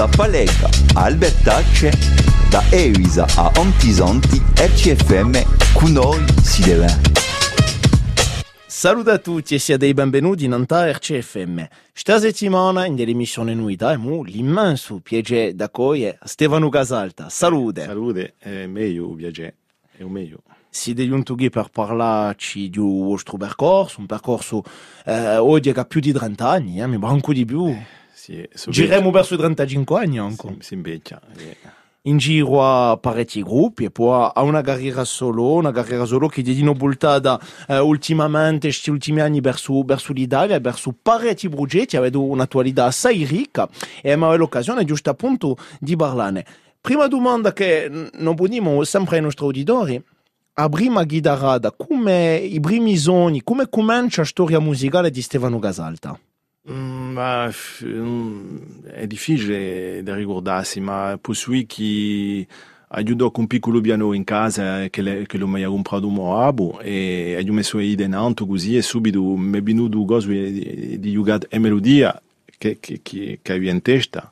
[0.00, 1.92] da Palega a Albertacce,
[2.48, 6.86] da Evisa a Ontisonti, RCFM, con noi si deve.
[8.66, 11.68] Saluto a tutti e siate i benvenuti in Anta RCFM.
[11.92, 17.28] Questa settimana in dell'emissione Nuita abbiamo l'immenso piacere d'accogliere Stefano Casalta.
[17.28, 17.84] Salute.
[17.84, 19.56] Salute, è meglio viaggiare,
[19.98, 20.38] è un meglio.
[20.70, 24.62] Siete giunti qui per parlarci del vostro percorso, un percorso
[25.04, 27.66] eh, oggi che ha più di 30 anni, eh, mi manco di più.
[27.66, 27.98] Sì,
[28.52, 30.54] so Giremo verso i 35 anni ancora.
[30.58, 31.20] Si, si invecchia.
[32.02, 36.42] in giro a parecchi gruppi e poi a una carriera solo, una carriera solo che
[36.42, 42.86] è voltata eh, ultimamente, questi ultimi anni, verso, verso l'Italia, verso parecchi progetti, avendo un'attualità
[42.86, 43.68] assai ricca
[44.02, 46.44] e abbiamo l'occasione giusto appunto di parlarne.
[46.80, 50.02] Prima domanda che non poniamo sempre ai nostri auditori,
[50.54, 56.18] a prima chitarrata, come i primi sogni, come comincia la storia musicale di Stefano Casalta?
[56.68, 57.50] Mm, ma,
[57.84, 62.46] mm, è difficile da ricordarsi, ma posso che
[62.88, 66.80] aiuto con un piccolo piano in casa che, le, che l'ho mai comprato un abo
[66.80, 70.98] e ho messo le idee in alto così e subito mi è venuto cosa di,
[70.98, 72.20] di giocare a melodia
[72.58, 74.30] che, che, che, che avevo in testa.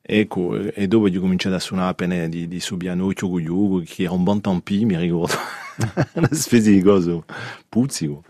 [0.00, 4.04] Ecco, e dopo ho cominciato a suonare appena di, di su piano con Yugo, che
[4.04, 5.34] era un buon tempi, mi ricordo.
[6.14, 7.22] Una specie di cosa
[7.68, 8.22] puzzico.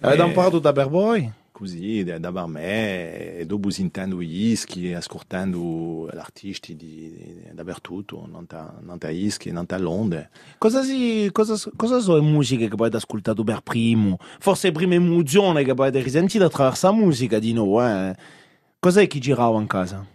[0.00, 1.30] Avete Eh, imparato da per voi?
[1.60, 6.10] Così, da, da me, e dopo sentendo gli dischi, ascoltando
[6.74, 10.26] di, dappertutto, non ta, non ta dischi, non ta Londra.
[10.56, 14.16] Cosa, si, cosa, cosa sono le musiche che avete ascoltato per primo?
[14.38, 18.16] Forse le prime emozioni che avete risentito attraverso la musica di noi, eh?
[18.78, 20.06] Cos'è che girava in casa?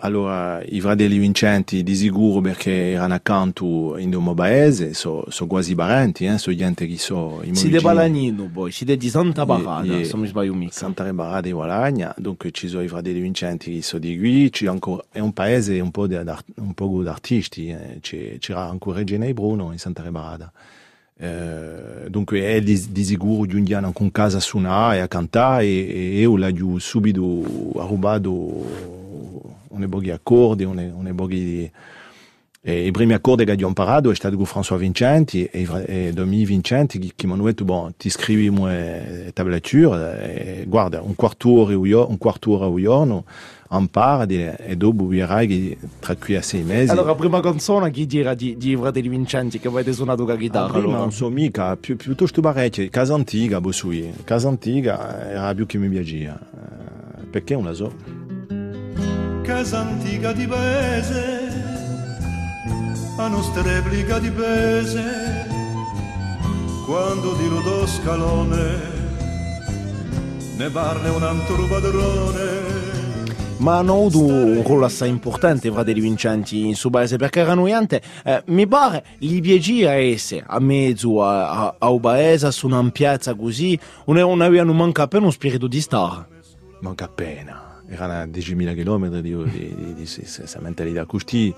[0.00, 5.74] Allora, i fratelli Vincenti di sicuro perché erano accanto in un paese, sono so quasi
[5.74, 7.80] parenti, eh, sono gente che so i Siete vicini.
[7.80, 10.72] Balagnino poi, siete di Santa Barada, ye- se non mi sbaglio mica.
[10.72, 14.66] Santa Rebarada di Guadagna, dunque ci sono i fratelli Vincenti che sono di qui, c'è
[14.66, 17.98] ancora, è un paese un po' di, un po' di artisti, eh,
[18.38, 20.52] c'era ancora Regina e Bruno in Santa Rebarada.
[21.18, 26.18] Eh, dunque è di, di sicuro giungiamo con casa a suonare e a cantare e,
[26.18, 27.42] e io l'ho subito
[27.72, 29.05] rubato
[29.68, 31.70] un pochi accordi, un, un pochi di...
[32.68, 36.44] E I primi accordi che ho imparato è stato con François Vincenti e, e Domi
[36.44, 38.74] Vincenti che, che mi hanno detto bon, ti scrivi una
[39.32, 43.24] tablatura e guarda un quarto d'ora o io- un quarto d'ora al giorno
[43.70, 48.34] impara e, dopo vedrai tra qui a sei mesi Allora, la prima canzone chi gira
[48.34, 50.66] di, di Fratelli Vincenti che avete suonato con la chitarra?
[50.66, 50.98] Ah, prima allora?
[50.98, 54.12] non so mica, più, piuttosto parecchie, casa antica, bossui.
[54.24, 56.38] Casa antica era più che mi piaceva.
[56.38, 58.15] Eh, perché la so?
[59.46, 61.48] Casa antica di paese,
[63.16, 65.46] a nostra replica di paese,
[66.84, 68.78] quando di lo scalone,
[70.56, 72.74] ne parla un altro padrone.
[73.58, 77.66] Ma hanno avuto un ruolo assai importante i fratelli Vincenti in suo paese perché erano
[77.66, 82.66] gente, eh, mi pare, li piaceva essere a mezzo a, a, a un paese, su
[82.66, 86.26] una piazza così, non avevano manca appena uno spirito di star.
[86.80, 87.65] Manca appena.
[87.88, 91.54] erano 10.000 km di, di, di, di, di, di, di, di, di, di,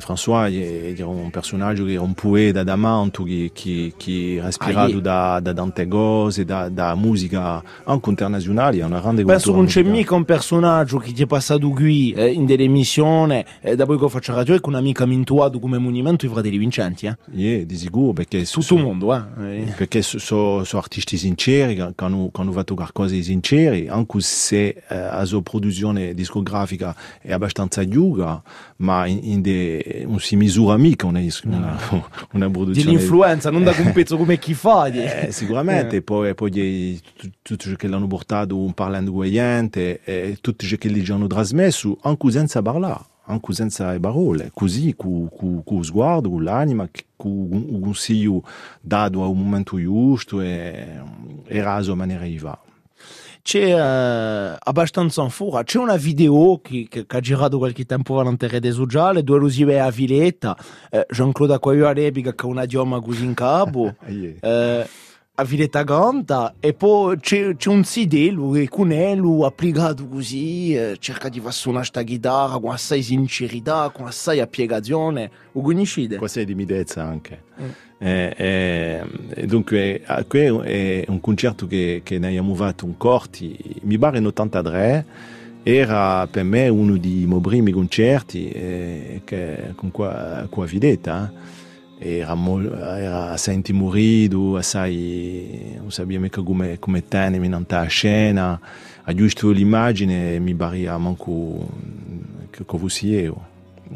[0.00, 0.50] François
[0.96, 5.52] è- un personaggio era un poeta d'amante che, che, che era ispirato Ah, da, da
[5.52, 10.98] tante cose, da, da musica anche internazionale, una grande Penso non c'è mica un personaggio
[10.98, 14.54] che ti è passato qui eh, in delle emissioni e da poi che faccio radio
[14.54, 17.06] e con un'amica mintuato come monumento i fratelli Vincenti.
[17.06, 17.16] Eh?
[17.32, 19.20] Yeah, di sicuro, perché Tutto il mondo, eh?
[19.60, 19.74] Eh.
[19.76, 25.42] perché sono so artisti sinceri che hanno fatto cose sincere anche se eh, la sua
[25.42, 28.42] produzione discografica è abbastanza lunga
[28.76, 29.42] ma in, in
[30.06, 31.78] non si misura mica una, una,
[32.32, 34.86] una produzione Dell'influenza, non da un pezzo come chi fa.
[34.86, 39.30] eh, sicuramente, poi, poi di- tu- tutto ciò che l'hanno portato un parlando con la
[39.30, 44.50] gente, e tutto ciò che gli hanno trasmesso, anche senza parlare, anche senza le parole,
[44.52, 45.28] così, con
[45.64, 48.42] lo sguardo, con l'anima, con un consiglio
[48.80, 51.00] dato a un momento giusto e,
[51.46, 52.58] e raso a maniera di va.
[53.42, 58.14] C'è eh, abbastanza in fuga, c'è una video che, che, che ha girato qualche tempo
[58.14, 60.56] fa rete sociale si vede a Villetta,
[60.90, 64.86] eh, Jean-Claude Acquaio all'epoca che ha una dioma così in capo, eh,
[65.40, 70.96] a Villetta canta e poi c'è, c'è un sidello che con lui applicato così, eh,
[70.98, 76.16] cerca di far suonare sta chitarra con assai sincerità, con assai appiegazione, lo conoscete?
[76.16, 77.44] Questa è timidezza anche.
[77.58, 77.68] Mm.
[77.98, 82.98] Eh, eh, e dunque, eh, qui è un concerto che, che ne abbiamo fatto un
[82.98, 85.06] corti, mi pare in 83,
[85.62, 91.32] era per me uno dei miei primi concerti eh, che, con qua, qua Videtta.
[92.00, 92.18] Eh.
[92.18, 98.60] Era, mol- era assai intimorito, assai non sapeva mica come, come tenere in la scena.
[99.02, 101.68] A giusto l'immagine mi pare manco
[102.50, 103.48] che Covusieo.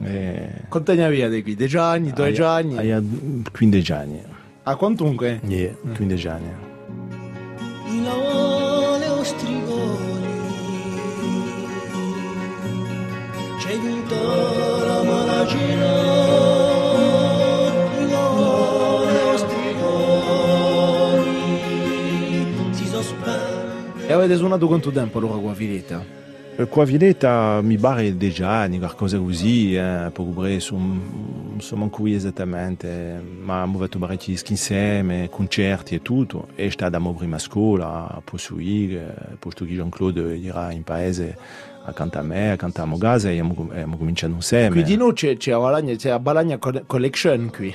[0.03, 0.49] E...
[0.69, 1.55] Quanti anni avevi qui?
[1.55, 2.77] 10 anni, 12 anni?
[2.79, 4.23] Hai 15 anni.
[4.65, 5.41] Ah, quantunque?
[5.47, 6.49] Yeah, 15 anni.
[13.59, 16.14] C'è tutta la malagina
[24.25, 26.23] avete suonato quanto tempo allora qua a Viletta?
[26.69, 32.15] Qua a Viletta mi pare anni, qualcosa così, eh, poco presto, non so manco qui
[32.15, 38.21] esattamente, ma abbiamo fatto parecchi insieme, concerti e tutto, e è stata la prima scuola,
[38.25, 41.37] poi su IG, posto che Jean-Claude era in paese
[41.87, 44.71] accanto a me, accanto a Mogasa e abbiamo cominciato insieme.
[44.71, 47.75] Quindi noi c'è, c'è, Balagna, c'è la Balagna Collection qui.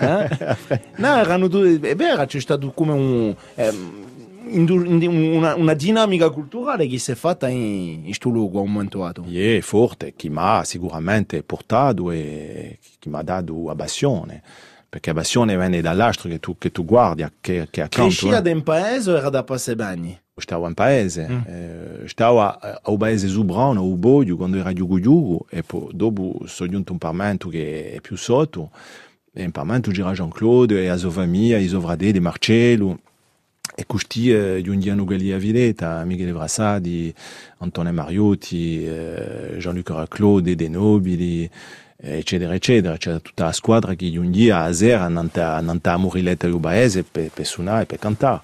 [0.00, 0.80] eh?
[0.96, 3.34] no, erano due, è vero, c'è stato come un...
[3.54, 4.04] Eh,
[4.48, 9.24] una, una, dinamica culturale che si è fatta in questo luogo a un momento dato.
[9.30, 14.42] È forte, che mi ha sicuramente portato e che mi ha dato abbassione.
[14.88, 18.08] Perché abbassione viene dall'astro che tu, che tu guardi, che, che accanto.
[18.08, 18.50] Crescia eh.
[18.50, 20.18] in paese o era da Passebagni?
[20.38, 21.40] Stavo in paese, mm.
[21.46, 26.70] eh, stavo al paese Zubrano, a Uboglio, quando era Giugu Giugu, e poi dopo sono
[26.70, 28.70] giunto un Parlamento che è più sotto,
[29.32, 32.98] e in Parlamento c'era Jean-Claude, e la sua famiglia, i Sovrade, di Marcello,
[33.86, 37.12] questi eh, giungiano quelli a Vileta, Michele Brassadi,
[37.58, 41.48] Antonio Mariotti, eh, Jean-Luc Claude, De Nobili,
[41.96, 42.96] eccetera, eccetera.
[42.96, 47.82] C'era tutta la squadra che giungia a Sera, andava a Muriletta Ubaese per, per suonare
[47.82, 48.40] e per cantare.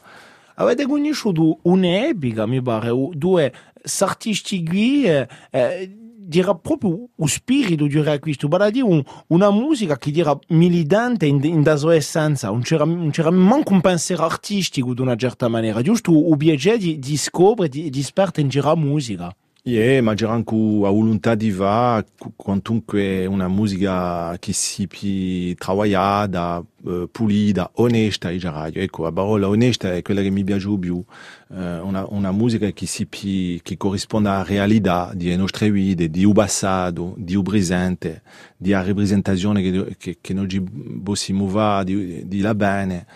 [0.57, 3.53] Avete conosciuto un'epica, mi pare, due
[4.01, 5.97] artisti qui eh, eh
[6.33, 11.27] dirà proprio lo spirito di questo, vale a dire un, una musica che dirà militante
[11.27, 15.15] in, in da sua essenza, non c'era, non c'era manco un pensiero artistico di una
[15.15, 18.03] certa maniera, giusto un di, di scoprire, di, di
[18.41, 19.35] in gira musica.
[19.65, 22.05] Yeah, ma anche la volontà di va,
[22.35, 28.83] quantunque una musica che si più travagliata, uh, pulita, onesta in radio.
[28.83, 30.97] Ecco, la parola onesta è quella che mi piace più.
[30.97, 36.25] Uh, una, una musica che si più, che corrisponde alla realtà di nostre vite, di
[36.25, 38.23] un passato, di un presente,
[38.57, 40.61] di una rappresentazione che, che, che noi
[41.05, 43.07] possiamo fare di, di la bene.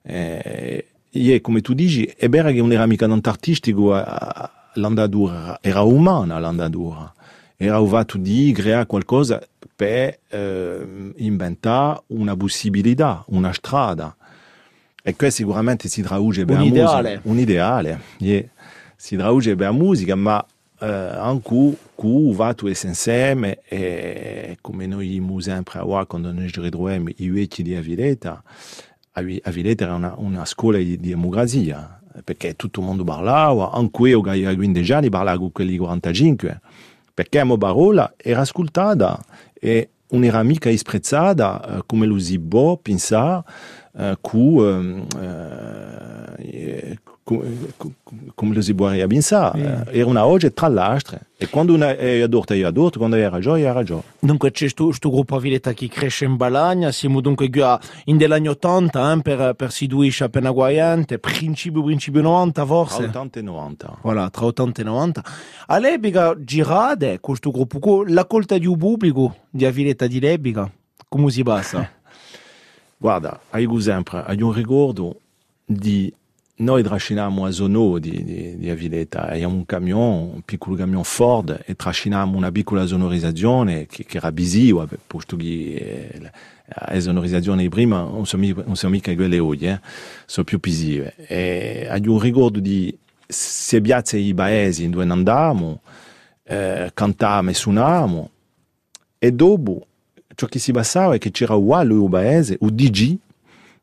[0.00, 5.58] Eh, e come tu dici, è vero che non era mica tanto artistico a, l'andatura
[5.60, 7.12] era umana l'andatura
[7.62, 9.38] era usato di creare qualcosa
[9.76, 14.16] per eh, inventare una possibilità, una strada.
[15.02, 17.08] E questo sicuramente si traduce per un ideale.
[17.10, 17.28] musica.
[17.28, 18.00] Un ideale.
[18.16, 18.44] Yeah.
[18.96, 20.42] Si traduce per la musica, ma
[20.78, 27.28] eh, anche con usato insieme e come noi abbiamo sempre a quando noi ritroviamo i
[27.28, 28.42] vecchi di Avileta,
[29.12, 34.20] Avileta era una, una scuola di, di democrazia perché tutto il mondo parlava, anche io
[34.20, 36.60] che avevo 15 anni parlavo con quelli 45,
[37.14, 39.22] perché la mia parola era ascoltata
[39.52, 43.44] e non era mica isprezzata eh, come lo si può pensare
[43.96, 46.98] eh, con, eh,
[48.34, 49.86] come lo si può pensare.
[49.90, 51.18] Era una oggi tra l'altro.
[51.36, 54.02] E quando una è adulta è adulta, quando è ragione è ragione.
[54.18, 57.48] Dunque c'è questo gruppo Aviletta che cresce in Balagna, siamo dunque
[58.04, 62.96] in degli anni 80 eh, per, per Siduiscia appena guaiante, principio, principio 90 forse.
[62.96, 63.98] Tra 80 e 90.
[64.02, 65.24] Voilà, tra 80 e 90.
[65.68, 70.70] All'epoca girate questo gruppo, la colta di un pubblico di Aviletta di Lebica,
[71.08, 71.88] come si passa?
[72.98, 75.20] Guarda, io sempre, ho un ricordo
[75.64, 76.12] di
[76.60, 81.62] noi trasciniamo a Zono di, di, di Avileta, abbiamo un camion, un piccolo camion Ford
[81.64, 86.30] e trasciniamo una piccola sonorizzazione che, che era visiva, posto che eh,
[86.92, 89.80] la sonorizzazione prima non sono non sono mica quelle oggi, eh,
[90.26, 91.14] sono più visive.
[91.26, 95.80] E ho un ricordo di se piazze i paesi dove andavamo,
[96.44, 98.30] eh, cantavamo e suonavamo
[99.18, 99.86] e dopo
[100.34, 103.16] ciò che si passava è che c'era uguale un paese, un DG,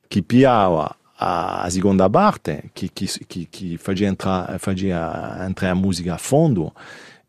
[0.08, 6.14] che piava a seconda parte, che, che, che, che faceva, entrare, faceva entrare la musica
[6.14, 6.74] a fondo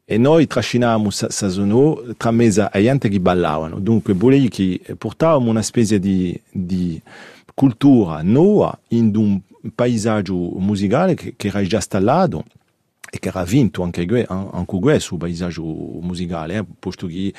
[0.04, 3.78] e noi trascinavamo Sasonò tra mezzo a gente che ballavano.
[3.78, 7.00] Dunque, volevi che portavamo una specie di, di
[7.54, 9.40] cultura nuova in un
[9.74, 12.44] paesaggio musicale che, che era già installato
[13.10, 17.32] e che era vinto anche, anche questo paesaggio musicale, eh, posto che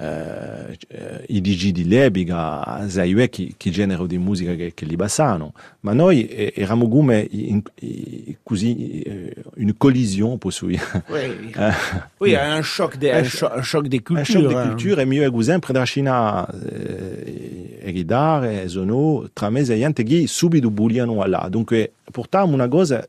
[0.00, 5.52] eh, i DG di Lebiga, sai che, che genere di musica che, che li passano,
[5.80, 11.04] ma noi eh, eravamo come in, in, così eh, una collisione posso dire.
[11.08, 11.52] Oui,
[12.18, 14.38] oui un choc de, un, un choc de culture.
[14.38, 19.64] Un choc de culture, e io sempre da Cina eh, eredare, sono tra me e
[19.64, 23.06] gente che subito bugliano là, dunque portavamo una cosa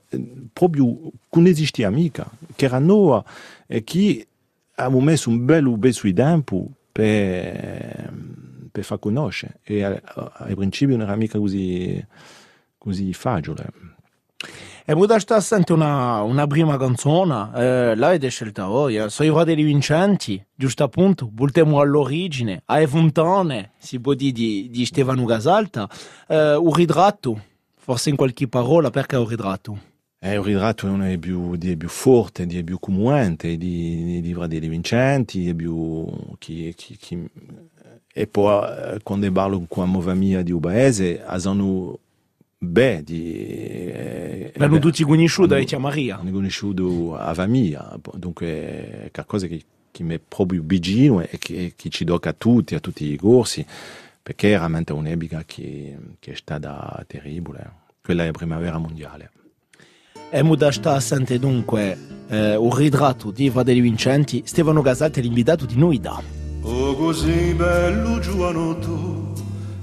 [0.52, 0.94] proprio
[1.30, 3.24] che non esisteva mica, che era nuova
[3.66, 4.28] e che
[4.76, 8.14] abbiamo messo un bel beso di tempo per,
[8.72, 12.04] per far conoscere e al principio non era mica così,
[12.78, 13.90] così facile.
[14.84, 19.10] E mu sta sente una, una prima canzone, eh, l'avete scelta voi, eh?
[19.10, 24.86] sono i fratelli vincenti, giusto appunto, voltiamo all'origine, a Fontane, si può dire di, di
[24.86, 25.88] Stefano Gasalta,
[26.28, 27.40] eh, un ritratto,
[27.78, 29.91] forse in qualche parola, perché un ritratto?
[30.24, 34.68] Eh, il ritratto è uno più, dei più forti, dei più commuenti di, di Fratelli
[34.68, 36.06] Vincenti, è più,
[36.38, 37.28] chi, chi, chi,
[38.13, 41.98] e poi eh, quando parlo con la famiglia di Ubaese, hanno
[42.56, 43.34] beh, di,
[43.92, 46.20] eh, L'hanno tutti conosciuti da Tia Maria.
[46.20, 51.74] Hanno conosciuto la famiglia, dunque è qualcosa che, che mi è proprio vicino e che,
[51.75, 53.66] che ci tocca a tutti, a tutti i corsi,
[54.22, 57.80] perché è veramente un'epoca che, che è stata terribile.
[58.04, 59.32] Quella è la primavera mondiale.
[60.34, 61.98] E muda sta sente dunque
[62.30, 66.22] eh, un ritratto di Fratelli Vincenti, Stefano Gasalti è l'invitato di noi da.
[66.62, 69.34] Oh così bello giovanotto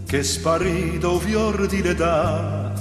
[0.07, 2.73] che sparito fior di l'età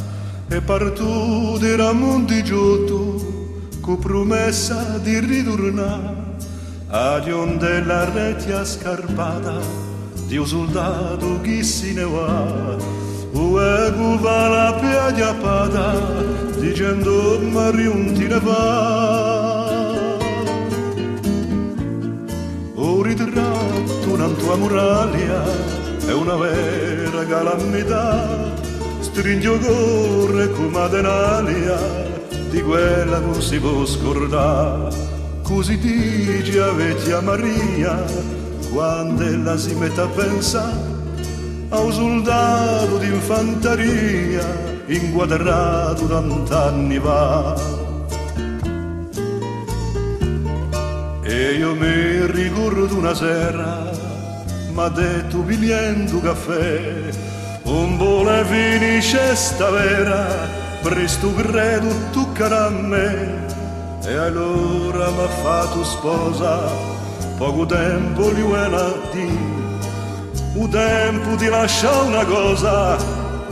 [0.47, 6.15] e partù di Ramondi Giotto con promessa di ritornare
[6.87, 9.59] agli onde della retia scarpata
[10.25, 12.77] di un soldato che se ne va
[13.33, 15.85] o ego va la piagliapata
[16.59, 19.67] dicendo Mariun ti ne va
[22.75, 25.43] o ritratto una tua muraglia
[26.07, 28.53] è una vera calamità
[28.99, 31.77] stringo corre come denalia
[32.49, 34.95] di quella non si può scordare
[35.41, 36.61] così dice
[37.13, 38.03] a Maria
[38.71, 40.96] quando ella si mette a pensare
[41.69, 44.45] a un soldato d'infanteria
[44.87, 47.55] inquadrato tant'anni fa.
[51.23, 53.91] E io mi ricordo una sera,
[54.71, 57.09] m'ha detto pigliendo caffè,
[57.63, 60.25] un vole finisce sta vera,
[60.81, 63.45] presto credo toccherà a me.
[64.05, 66.71] E allora m'ha fatto sposa,
[67.37, 69.56] poco tempo gli vuole dire
[70.59, 72.97] o tempo di lasciare una cosa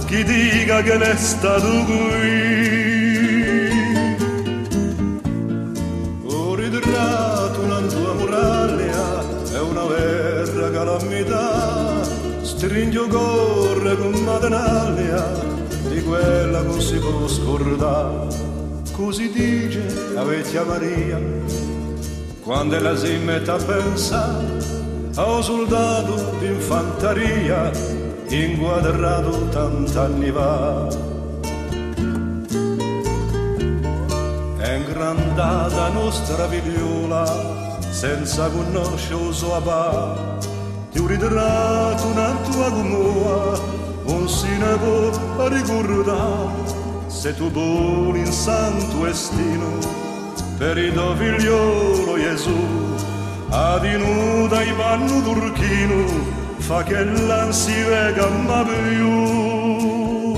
[0.05, 2.63] chi dica che l'è stato qui.
[6.25, 12.03] Ho ritratto una tua muraglia è una vera calamità.
[12.41, 15.53] Stringo corre con matenaglia
[15.89, 18.27] di quella non si può scordare
[18.91, 21.19] così dice avete a Maria
[22.41, 24.84] quando la si mette a pensare
[25.17, 27.71] a un soldato d'infanteria
[28.27, 30.87] inquadrato tant'anni fa.
[34.57, 37.23] È ingrandata nostra figliola
[37.91, 40.37] senza conoscere suo papà,
[40.91, 43.59] ti ho ritratto una tua comoa,
[44.07, 46.73] non si ne può ricordare.
[47.07, 49.77] Se tu vuoi in santo destino
[50.57, 52.94] per il tuo figliolo Gesù
[53.49, 60.33] adinuta i pannu turchino fa che l'an si vega ma più.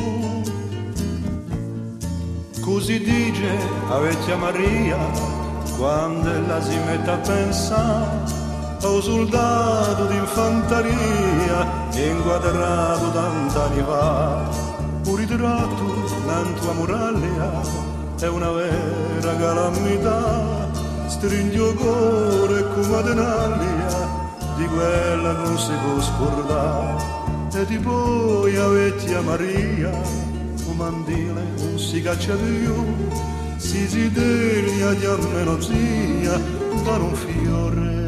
[2.61, 3.57] Così dice
[3.89, 4.97] a vecchia Maria
[5.77, 8.35] quando ella si mette a pensare
[8.81, 14.49] a un soldato d'infanteria inquadrato tant'anni fa.
[15.05, 15.83] Un ritratto
[16.25, 17.61] nella tua muraglia
[18.19, 20.56] è una vera calamità
[21.07, 27.15] stringo cuore come denaglia di quella non si può scordare.
[27.53, 32.85] E di poi avete a Maria un mandile non si caccia più
[33.57, 36.39] si si deglia di almeno zia
[36.83, 38.06] da un fiore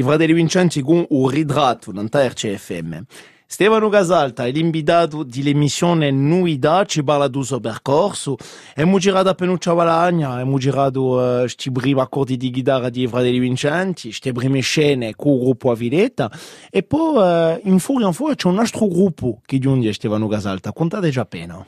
[0.00, 3.04] i fratelli Vincenzi con un ritratto da RCFM.
[3.46, 8.36] Stefano Casalta è l'invitato dell'emissione Nuida, ci parla del suo percorso.
[8.70, 13.40] Abbiamo girato a Penuccia Valagna, abbiamo girato questi uh, primi accordi di chitarra di Fratelli
[13.40, 16.30] Vincenti, queste prime scene con il gruppo Aviletta.
[16.70, 20.72] E poi uh, in fuori in fuori c'è un altro gruppo che giunge Stefano Casalta.
[20.72, 21.66] Contate già appena.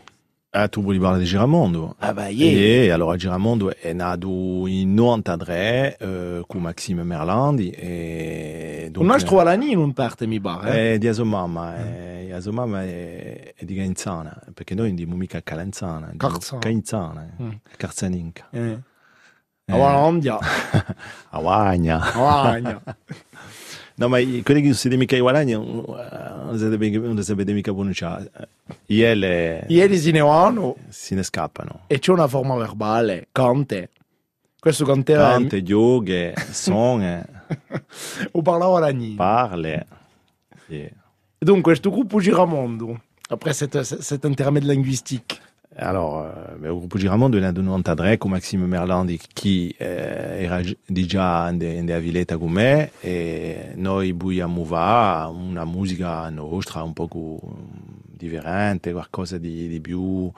[0.55, 1.97] Ah, tu vuoi parlare di Giramondo?
[1.99, 2.85] Ah bah, yeah.
[2.85, 9.73] E allora Giramondo è nato in 93 eh, con Maxime Merlandi e un altro Alani
[9.73, 10.93] non parte mi pare.
[10.93, 15.17] Eh, di sua mamma, eh, di sua mamma è, è di Gainzana, perché noi andiamo
[15.17, 16.61] mica a Calenzana, Carzana.
[16.61, 17.51] Gainzana, Mm.
[17.79, 18.49] Carzaninca.
[18.51, 18.79] Eh.
[19.69, 20.39] A Walandia.
[21.31, 22.83] a Wagna.
[23.99, 24.07] A Wagna.
[24.07, 26.99] No, ma i- quelli che non si vede mica i guadagni non non si vede-
[26.99, 28.31] non si vede mica pronunciare.
[28.87, 31.81] Iele Ieri se ne vanno se ne scappano.
[31.87, 33.91] e c'è una forma verbale, cante.
[34.59, 35.31] Questo canteva...
[35.31, 37.03] Tante, yoga, son,
[38.33, 39.15] O parlava Ragni.
[39.15, 39.87] parle.
[40.69, 40.89] Yeah.
[41.39, 45.37] Donc, questo gruppo Giramondo, après cet, cet intermède linguistique,
[45.75, 50.61] Alors, eh, il gruppo Giramondo è nato nel 93 con Maxime Merlandi che eh, era
[50.85, 56.83] già in de, in de Avileta con me e noi vogliamo va una musica nostra
[56.83, 57.09] un po'
[58.05, 60.31] differente, qualcosa di, di più...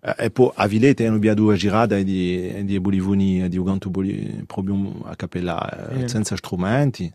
[0.00, 5.02] Eh, e poi a Villeta abbiamo due girate di, di Bolivoni, di canto boli, proprio
[5.04, 6.08] a cappella, Eh.
[6.08, 7.10] senza strumenti.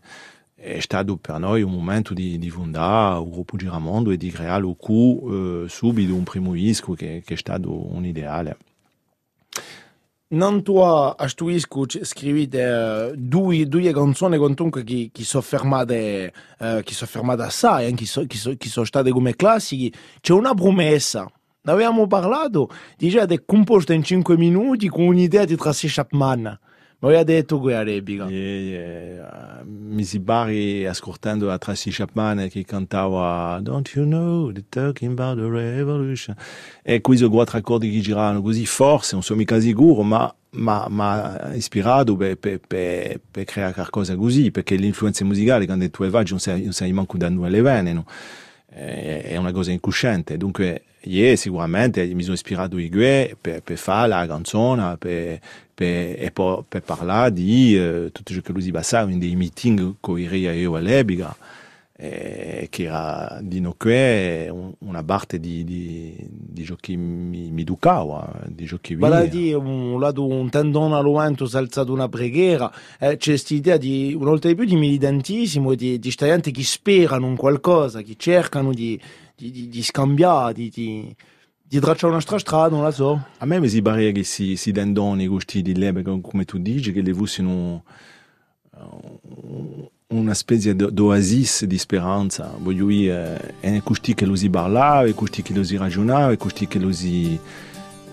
[0.62, 4.66] È stato per noi un momento di, di fondare il gruppo Giramondo e di creare
[4.66, 8.58] il cu eh, subito un primo disco che, che è stato un ideale.
[10.32, 16.82] non tua a sto disco scrivite eh, due, due canzoni comunque che, sono fermate eh,
[16.84, 20.34] che sono fermate assai anche che, so, che, so, che sono state come classiche c'è
[20.34, 21.26] una promessa.
[21.62, 26.58] Ne avevamo parlato dice è composta in 5 minuti con un'idea di Tracy Chapman
[27.00, 29.20] ma aveva detto che era epica eh,
[29.64, 35.38] mi si bari ascoltando la Tracy Chapman che cantava Don't you know they're talking about
[35.38, 36.36] the revolution?
[36.82, 41.54] E questi quattro accordi che giravano così forse non sono mica sicuro ma ma, ma
[41.54, 46.40] ispirato per, per, per, per creare qualcosa così perché l'influenza musicale quando tu vai non
[46.40, 48.04] sai, non sai manco da dove le vene no?
[48.70, 50.36] è una cosa incosciente.
[50.36, 55.40] Dunque io sicuramente mi sono ispirato di Gue per, per fare la canzone per,
[55.80, 59.34] per, e poi per parlare di eh, tutto ciò che lui si passava in dei
[59.34, 61.34] meeting con i io all'epoca
[61.96, 63.74] eh, che era di noi
[64.50, 69.22] un, una parte di, di, di ciò che mi, mi educava di ciò che Vale
[69.22, 73.54] via dire, un lato un tendone all'aumento si è alzato una preghiera, eh, c'è questa
[73.54, 76.10] idea di, una volta di più, di militantissimo, di, di
[76.50, 79.00] che sperano in qualcosa, che cercano di,
[79.34, 80.68] di, di, di scambiare, di,
[81.70, 83.26] di, di tracciare una strada, non la so.
[83.38, 85.62] A me mi pare che si, si dendoni questi
[86.20, 87.12] come tu dici, che le
[90.08, 92.52] una specie di oasis di speranza.
[92.58, 96.36] Voglio dire, è questi che lo si parlava, è questi che lo si ragionava, è
[96.36, 97.38] questi che lo si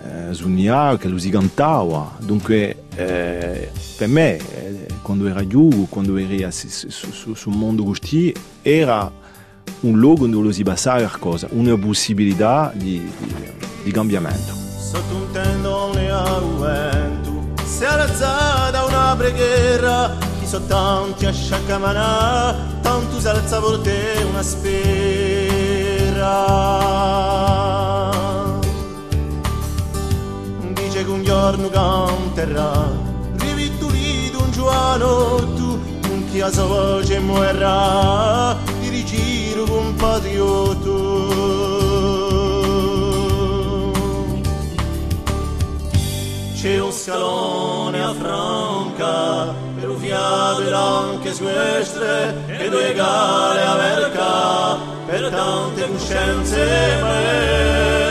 [0.04, 2.16] eh, sognava, che lo si cantava.
[2.20, 9.10] Dunque, eh, per me, eh, quando era giù, quando ero su, mondo così, era
[9.80, 13.34] un luogo dove si passava qualcosa, una possibilità di, di,
[13.82, 14.52] di cambiamento.
[14.78, 22.78] Sotto un tendone a vento si è alzata una preghiera chi so tanti a sciaccamanà
[22.82, 24.96] tanto si alza per te una spera.
[30.74, 32.88] Dice che un giorno canterà
[33.36, 38.56] rivitulito un giovano tu con chi a sua voce muerrà
[39.08, 40.96] giro un pa di otto
[46.54, 53.74] c'è un scalone a franca per un via anche su estre e due gare a
[53.76, 56.64] verca per tante coscienze
[57.00, 58.07] belle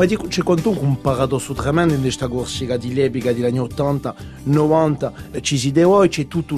[0.00, 5.12] Ma c'è comunque un paradosso tremendo in questa corsica di l'epica degli anni 80, 90,
[5.32, 6.54] eh, ci si deve, c'è tutta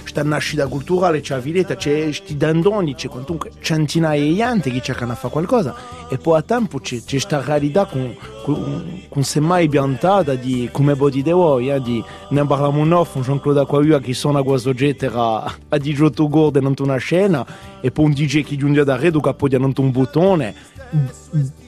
[0.00, 5.12] questa nascita culturale, c'è Vileta, c'è questi dandoni, c'è comunque centinaia di gente che cercano
[5.12, 5.76] di fare qualcosa.
[6.10, 11.12] E poi a tempo c'è questa realtà con, con, con semmai piantata di come poi
[11.12, 15.12] di voi, eh, di ne parliamo un off, un Jean-Claude Acquavia che suona questo getter
[15.14, 17.46] a, a 18 gorde in una scena
[17.80, 21.61] e poi un DJ che giunge da redo che appoggia un bottone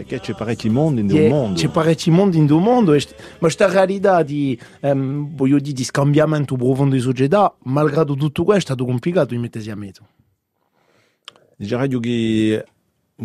[0.00, 1.60] Perché c'è parecchi mondi Yeah, mondo.
[1.60, 5.84] C'è parecchi mondi in un mondo, e ma questa realtà di, ehm, voglio dire, di
[5.84, 10.06] scambiamento profondo di società, malgrado tutto questo, è stato complicato di mettersi a mezzo.
[11.56, 12.64] Direi che,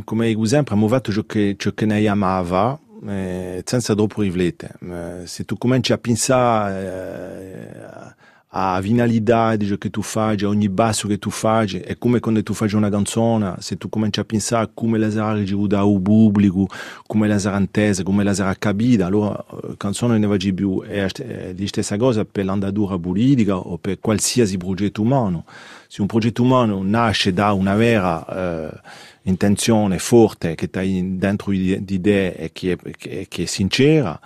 [0.04, 4.76] come dico sempre, abbiamo fatto ciò che, ciò che ne amava, eh, senza troppo riflettere.
[4.82, 8.16] Eh, se tu cominci a pensare eh,
[8.58, 12.22] a finalità di ciò che tu fai, a ogni basso che tu fai, è come
[12.22, 16.02] quando tu fai una canzone, se tu cominci a pensare come la sarà ricevuta dal
[16.02, 16.68] pubblico,
[17.06, 20.82] come la sarà intesa, come la sarà capita, allora la canzone non ne va più.
[20.84, 25.44] È la stessa cosa per l'andatura politica o per qualsiasi progetto umano.
[25.88, 28.80] Se un progetto umano nasce da una vera eh,
[29.24, 34.18] intenzione forte che hai dentro di idee e che che, che è sincera,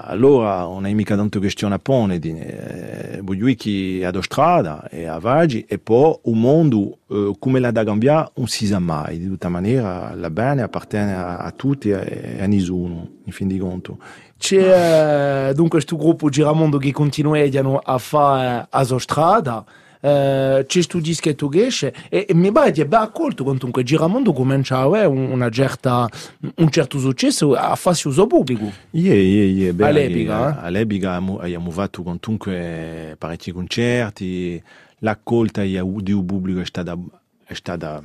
[0.00, 5.06] allora non è mica tanto questione a pone, di, eh, voglio che ad strada e
[5.06, 9.18] a Vaggi e poi un mondo eh, come la da cambiare non si sa mai,
[9.18, 13.58] di tutta maniera la bene appartiene a, a tutti e a nessuno, in fin di
[13.58, 13.98] conto.
[14.36, 17.36] C'è eh, dunque questo gruppo Giramondo che continua
[17.82, 19.64] a fare a strada,
[20.00, 24.32] eh, c'è questo dischetto che esce e, e mi pare di aver accolto comunque Giramondo
[24.32, 26.08] comincia a avere una certa,
[26.56, 28.70] un certo successo a farsi uso pubblico.
[28.90, 29.86] Yeah, yeah, yeah.
[29.86, 30.66] All'epica, eh?
[30.66, 34.62] All'epica abbiamo fatto comunque parecchi concerti,
[34.98, 36.96] l'accolta di un pubblico è stata,
[37.44, 38.02] è stata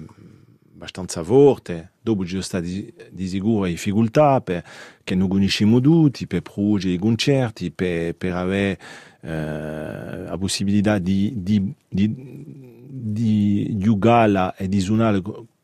[0.74, 1.92] abbastanza forte.
[2.02, 7.72] Dopo ci sono stati di sicuro difficoltà perché non conosciamo tutti, per produrre i concerti,
[7.72, 8.80] per, per avere
[9.26, 12.14] eh, la possibilità di, di, di,
[12.90, 15.22] di giocare e di suonare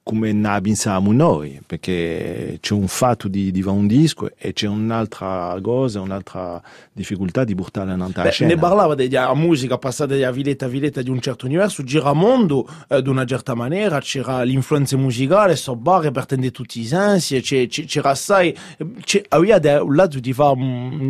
[0.09, 4.65] come ne pensiamo noi, perché c'è un fatto di, di fare un disco e c'è
[4.65, 6.59] un'altra cosa, un'altra
[6.91, 8.51] difficoltà di portarla in un'altra scena.
[8.51, 13.03] Ne parlava della musica passata da villetta a villetta di un certo universo, giramondo eh,
[13.03, 18.09] di una certa maniera, c'era l'influenza musicale, so barre per tendere tutti i sensi, c'era
[18.09, 18.57] assai,
[19.27, 20.55] aveva un lato di fare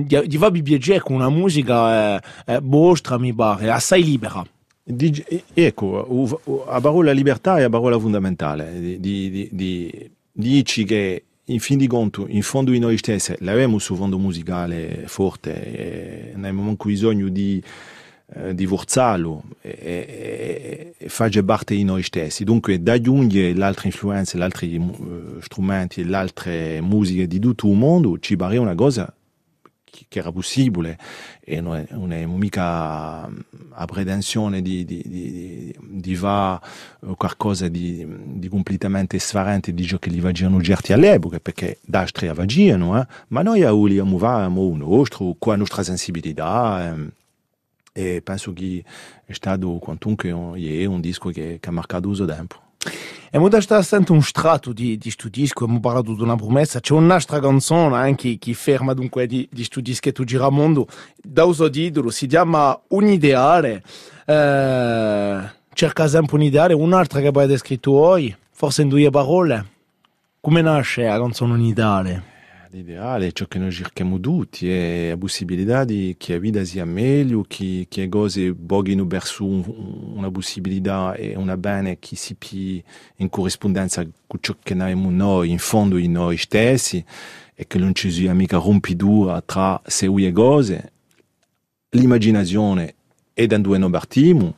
[0.03, 4.43] di, di fare bibliogè con una musica eh, eh, vostra, mi pare, assai libera.
[4.91, 5.23] Di,
[5.53, 8.79] ecco, la parola libertà è la parola fondamentale.
[8.79, 8.99] Di,
[9.29, 13.95] di, di, dici che in fin di conto, in fondo di noi stessi, l'abbiamo su
[13.95, 17.61] fondo musicale forte, abbiamo manco bisogno di,
[18.33, 22.43] eh, di forzarlo e, e, e parte di noi stessi.
[22.43, 27.67] Dunque, da aggiungere le altre influenze, altri uh, strumenti e le altre musiche di tutto
[27.67, 29.13] il mondo, ci pare una cosa
[30.07, 30.97] che era possibile
[31.49, 36.61] e non è, non è mica a pretensione di, di, di, di va
[37.17, 38.05] qualcosa di,
[38.47, 43.07] completamente sfarente di ciò che li facevano certi all'epoca perché d'altri avaggiano eh?
[43.29, 48.15] ma noi vogliamo fare il nostro con la nostra sensibilità eh?
[48.15, 48.83] e penso che
[49.25, 52.68] è stato quantunque un, un disco che, che ha marcato il tempo
[53.31, 56.79] E mo sta sempre un strato di, di sto disco, abbiamo parlato di una promessa,
[56.79, 60.87] c'è un'altra canzone anche che ferma dunque di, di sto dischetto Giramondo,
[61.21, 63.83] da uso titolo, si chiama Un ideale,
[64.25, 69.67] eh, cerca sempre un ideale, un'altra che avete scritto oggi, forse in due parole,
[70.39, 72.37] come nasce la canzone Un ideale?
[72.71, 77.43] L'ideale è ciò che noi cerchiamo tutti, è la possibilità che la vita sia meglio,
[77.47, 79.63] che, che le cose voglino verso un,
[80.13, 82.79] una possibilità e una bene che si più
[83.15, 87.03] in corrispondenza con ciò che abbiamo noi, in fondo di noi stessi,
[87.55, 90.91] e che non ci sia mica rompidura tra se due cose.
[91.89, 92.93] L'immaginazione
[93.33, 94.53] è da dove noi partiamo,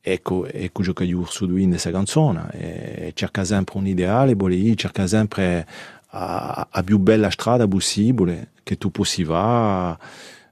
[0.00, 4.34] ecco, ecco ciò che io urso in questa canzone, e cerca sempre un ideale,
[4.74, 5.66] cerca sempre
[6.14, 9.98] a, a più bella strada possibile che tu possa va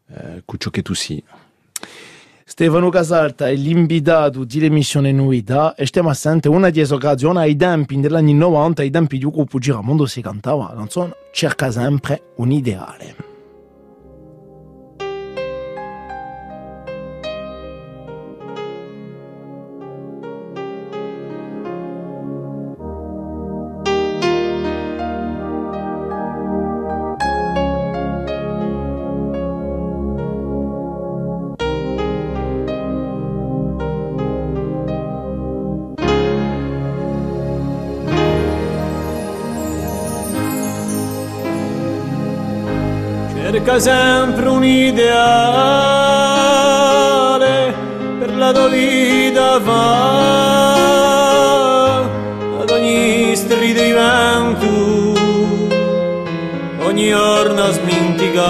[0.08, 1.22] eh, con ciò che tu sia.
[2.44, 8.12] Stefano Casalta è l'invitato dell'emissione Nuida e stiamo assente una di occasioni ai tempi degli
[8.12, 12.50] anni 90, ai tempi di un gruppo Giramondo si cantava la canzone Cerca sempre un
[12.50, 13.29] ideale.
[43.80, 45.08] Sempre un ideale
[48.18, 50.00] per la tua vita va
[52.60, 55.18] ad ogni stride di vento
[56.84, 58.44] ogni giorno smintica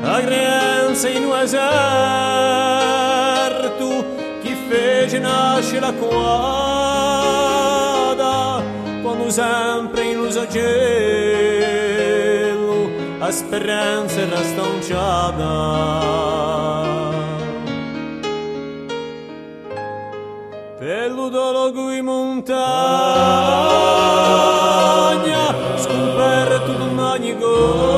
[0.00, 1.66] la creanza in un eserto
[4.40, 6.22] chi fece nasce la quadra
[9.02, 11.13] quando sempre in usaggio
[13.26, 15.42] a speranza era stanciata.
[20.78, 22.54] Pelluto cui montagna,
[25.76, 27.93] scoperto di ogni corre,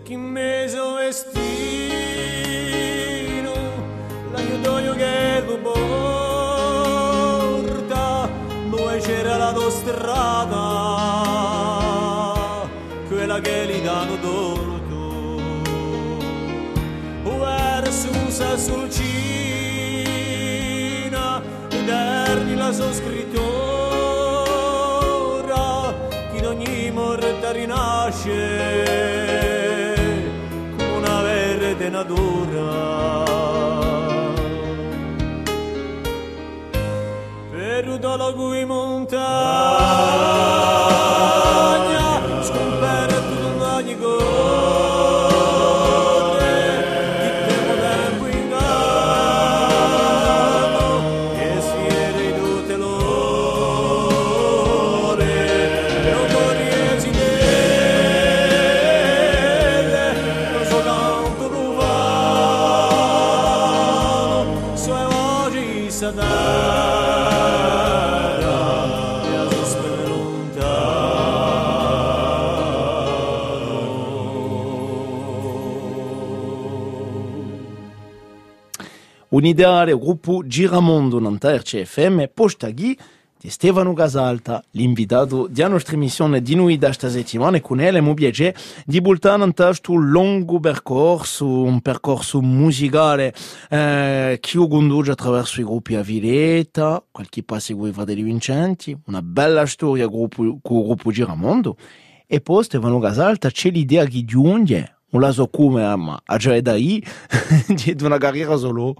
[0.00, 1.52] cerchi in mezzo vestino
[4.32, 6.78] l'aiutoio che lo porta
[8.68, 10.68] dove c'era la tua strada
[13.08, 14.78] quella che gli danno torto
[17.38, 19.02] verso sa sulcina
[21.70, 23.50] interni la sua scrittura
[26.30, 28.59] che in ogni morta rinasce
[32.00, 33.29] adora.
[79.40, 82.94] Un'ideale gruppo Giramondo Nanterre CFM Postaghi
[83.40, 88.02] di Stefano Gasalta, l'invitato di nostra emissione di noi da questa settimana e con ele
[88.02, 93.32] mu piacere di bultare in questo lungo percorso, un percorso musicale
[93.70, 99.22] eh, che conduce attraverso i gruppi a Vileta, qualche passo con i fratelli Vincenti, una
[99.22, 101.78] bella storia gruppo, con il gruppo Giramondo
[102.26, 106.74] e poi Stefano Gasalta c'è l'idea che giunge, un laso come ma a già da
[106.74, 107.02] lì,
[107.68, 108.94] di una carriera solo.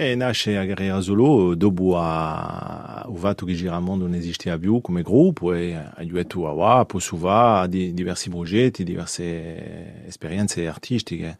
[0.00, 5.02] E nasce a carriera solo dopo a, o fatto che Giramondo non esisteva più come
[5.02, 11.36] gruppo e ha detto a wow, posso fare di, diversi progetti, diverse esperienze artistiche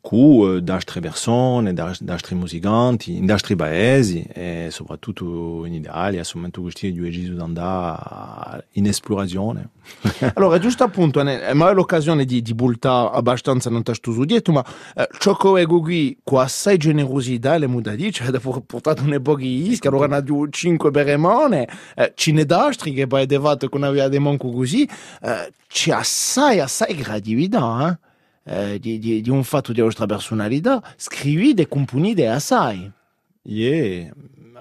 [0.00, 6.92] con altre persone, da altri musicanti, in altri paesi e soprattutto in Italia, sono questi
[6.92, 9.68] due di andare in esplorazione.
[10.34, 14.64] Allora, giusto appunto, è mai l'occasione di, di bultare abbastanza non testo su dietro, ma
[14.94, 19.18] eh, ciò che è qui, con assai generosità, le muda di, cioè, dopo portato un
[19.20, 23.68] po' di ischi, allora ne ha 5 beremone, eh, cine d'astri che poi è devato
[23.68, 24.88] con via di monco così,
[25.22, 28.08] eh, c'è assai, assai creatività, eh?
[28.42, 32.90] Eh, di, di, di un fatto di vostra personalità, scrivite e componite assai.
[33.42, 34.12] Yeah,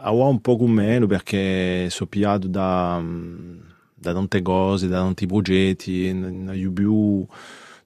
[0.03, 3.01] ho un po' meno perché sono pigliato da,
[3.93, 7.25] da tante cose, da tanti progetti, non ho più,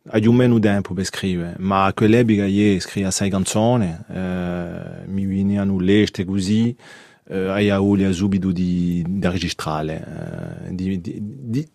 [0.09, 5.79] ho meno tempo per scrivere, ma a quell'epoca io scrivo sei canzoni, eh, mi venivano
[5.79, 6.75] leste così,
[7.27, 11.69] eh, ho avuto subito di, di registrare, eh, di, di, di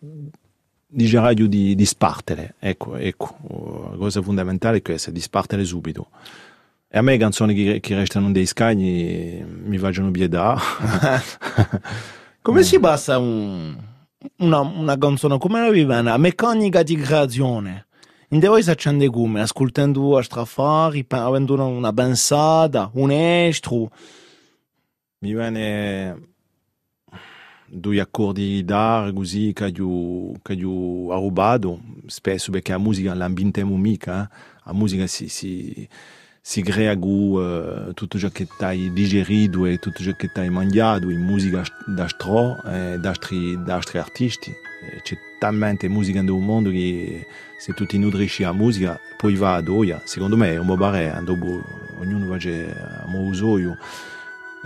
[0.90, 3.36] di radio di, di spartere, ecco, ecco,
[3.90, 6.08] la cosa fondamentale è questa, di spartere subito.
[6.88, 10.58] E a me le canzoni che, che restano dei scagni mi facciano pietà.
[12.40, 13.76] Come si passa un,
[14.38, 17.88] una, una canzone come la vive una meccanica di creazione?
[18.30, 19.42] In voi si accende come?
[19.42, 23.90] Ascoltando a strafari, avendo una, una pensata, un estro.
[25.18, 26.36] mi viene
[27.70, 34.36] due accordi d'art così che io ho rubato, spesso perché la musica l'ambientiamo mica, eh?
[34.64, 35.88] la musica si, si,
[36.40, 41.10] si crea con uh, tutto ciò che hai digerito e tutto ciò che hai mangiato
[41.10, 44.52] in musica da stro e altri, da artisti.
[45.02, 47.26] C'è talmente musica nel mondo che
[47.58, 50.00] se tu ti nutrisci a musica poi va a doia.
[50.04, 51.62] Secondo me è un po' barè, dopo
[51.98, 53.76] ognuno va a usoio.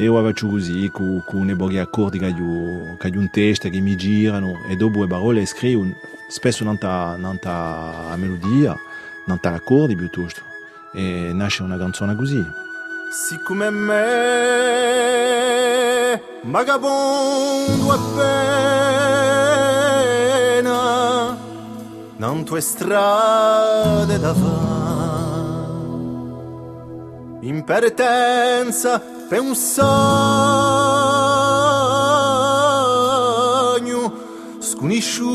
[0.02, 3.68] E io faccio così, con, con i pochi accordi che ho, che ho un testo
[3.68, 5.86] che mi girano e dopo le parole scrivo
[6.28, 7.16] spesso non ta
[8.16, 8.76] melodia,
[9.26, 10.42] non ta accordi piuttosto.
[10.92, 12.44] E nasce una canzone così.
[13.12, 14.60] Siccome me,
[16.40, 18.18] vagabondo appena,
[22.16, 24.50] non tue strade da fare,
[29.54, 29.72] sogno
[34.58, 35.30] sconosciuto.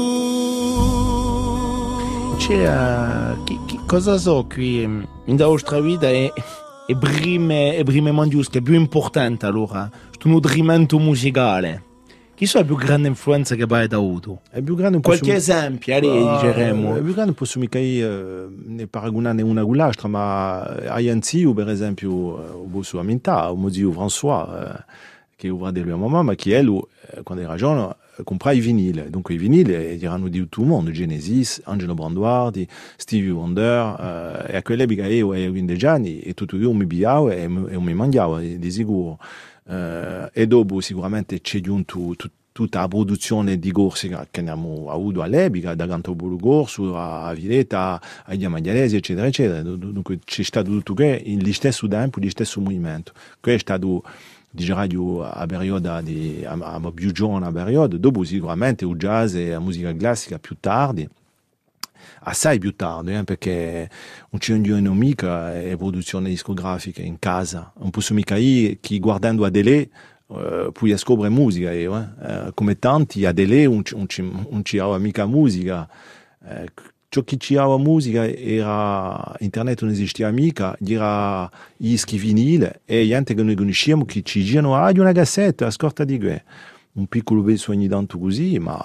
[2.38, 6.32] C'è, chi, chi, cosa so qui in nostra vita è,
[6.86, 8.12] è prime, è prime
[8.60, 11.87] è più importante allora, questo nutrimento musicale.
[12.38, 14.42] Chi sono le più grandi influenze che hai avuto?
[14.52, 16.96] È più grande un po' Qualche esempio, allora, Ah, diremmo.
[16.96, 21.68] È più grande posso mica eh, ne paragonare una con l'altra, ma a Yanzi, per
[21.68, 24.84] esempio, eh, ho su Aminta, ho zio François, eh,
[25.36, 28.52] che ora di lui a mamma, ma che lui, eh, quando era giovane, eh, compra
[28.52, 29.10] i vinili.
[29.10, 34.54] Donc i vinili, eh, erano di tutto il mondo, Genesis, Angelo Branduardi, Stevie Wonder, eh,
[34.54, 37.80] e a quell'epoca io ero 15 anni e tutto io mi biavo e, mi- e
[37.80, 39.18] mi mangiavo, eh, di sicuro.
[39.68, 45.22] Eh, e dopo sicuramente c'è giunto tut- tutta la produzione di corsi che abbiamo avuto
[45.22, 49.62] all'epoca, da Cantopolo Corso a Villeta, a Diamaglialesi, eccetera, eccetera.
[49.62, 53.12] Dun- Dunque c'è stato tutto che in stesso tempo, lo stesso movimento.
[53.40, 54.04] Questo è stato
[54.52, 59.60] io, a periodo di, a, a più giovane periodo, dopo sicuramente il jazz e la
[59.60, 61.08] musica classica più tardi,
[62.22, 63.90] assai più tardi, eh, perché
[64.30, 64.54] non c'è
[64.94, 69.90] mica e produzione discografica in casa, non posso mica io che guardando a Dele
[70.30, 72.48] eh, puoi scoprire musica io, eh.
[72.48, 75.88] Eh, come tanti a Dele non non ci aveva mica musica,
[76.46, 76.66] eh,
[77.10, 83.08] ciò che ci aveva musica era internet non esisteva mica, era gli dischi vinile e
[83.08, 86.44] gente che noi conosciamo che ci girano ah, di una cassetta, ascolta di que.
[86.98, 88.76] Un piccolo pezzo ogni tanto così, ma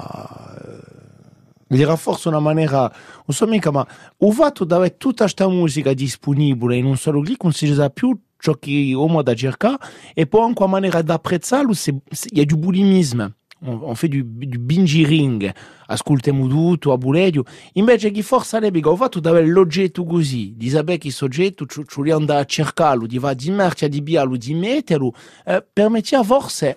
[1.80, 3.86] Era forse una maniera, non so mica, ma
[4.18, 7.88] ho fatto di avere tutta questa musica disponibile in un solo clic, non si sa
[7.88, 9.78] più ciò che uomo da cercare
[10.12, 13.34] e poi anche una maniera di apprezzarlo, il y a du bulimisme.
[13.64, 15.54] On, fait du, du bingiring,
[15.86, 20.68] ascoltiamo tutto a buleggio, invece che forse all'epoca ho fatto di avere l'oggetto così, di
[20.68, 24.36] sapere che questo oggetto ci, ci andare a cercarlo, di va di merce, di biarlo,
[24.36, 26.76] di metterlo, eh, permetteva forse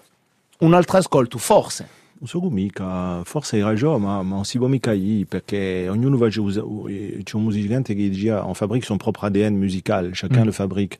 [0.60, 2.05] un altro ascolto, forse.
[2.18, 6.28] Non so mica, forse hai ragione, ma, ma non si mica io, perché ognuno va
[6.28, 6.66] usare,
[7.24, 10.46] c'è un musicante che dice, on fabrique son propre ADN musical, chacun Mm.
[10.46, 10.98] le fabrique.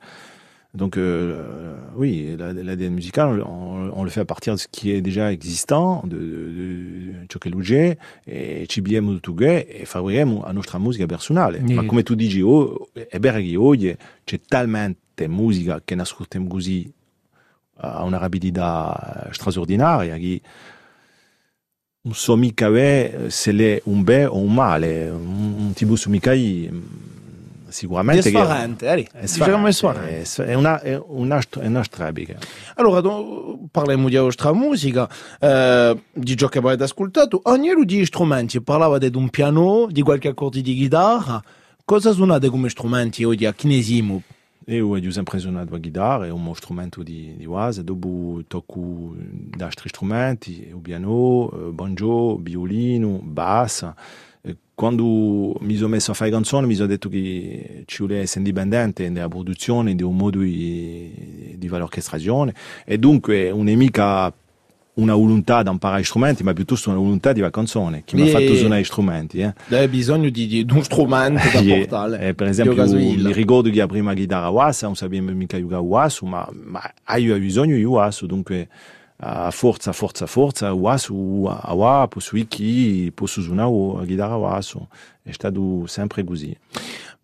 [0.72, 4.90] Donc, euh, oui, la- l'ADN musical, on, on le fait à partir de ce qui
[4.90, 10.78] est déjà existant, de, de, de e ci abbiamo tutto che e fabrichiamo la nostra
[10.78, 11.62] musica personale.
[11.66, 11.72] Sì.
[11.72, 16.92] Ma come tu dici, oh, è vero che oggi c'è talmente musica che nascostiamo così
[17.78, 20.40] a una rapidità straordinaria che
[22.14, 26.32] so mica beh, se è un bene o un male, un, un tipo su mica
[26.34, 26.78] mm,
[27.68, 30.22] sicuramente che Desfarante, eh, è, sfarante, sfarante.
[30.44, 32.38] è, una, è una, è una strabica.
[32.76, 35.08] Allora, do- parliamo di nostra musica,
[35.40, 37.40] eh, di ciò che avete ascoltato.
[37.44, 41.42] Ognuno di strumenti parlava di un piano, di qualche accordo di chitarra.
[41.84, 44.22] Cosa suonate come strumenti oggi a Chinesimo?
[44.68, 49.14] Ho sempre suonato la chitarra, è un strumento di, di base, dopo tocco
[49.58, 53.94] altri strumenti, il piano, eh, banjo, violino, bassa.
[54.40, 58.40] E Quando mi sono messo a fare canzoni mi sono detto che ci voleva essere
[58.40, 62.52] indipendente nella produzione di un modo di, di orchestrazione
[62.84, 64.34] e dunque non è mica
[64.96, 68.26] una volontà di imparare strumenti, ma piuttosto una volontà di fare canzone che mi ha
[68.30, 69.40] fatto suonare strumenti.
[69.40, 69.52] Eh?
[69.68, 72.28] Hai bisogno di, di, di un strumento da Eh, portare.
[72.28, 76.24] eh, per esempio, mi ricordo che la prima chitarra Wassa non sapevo mica giocare Wasso,
[76.24, 78.68] ma, ma io bisogno di Wasso, dunque
[79.18, 81.14] a forza, forza, forza, Wasso,
[81.48, 82.36] a Wa, posso
[83.14, 84.88] posso suonare la chitarra Wasso.
[85.22, 86.56] È stato sempre così.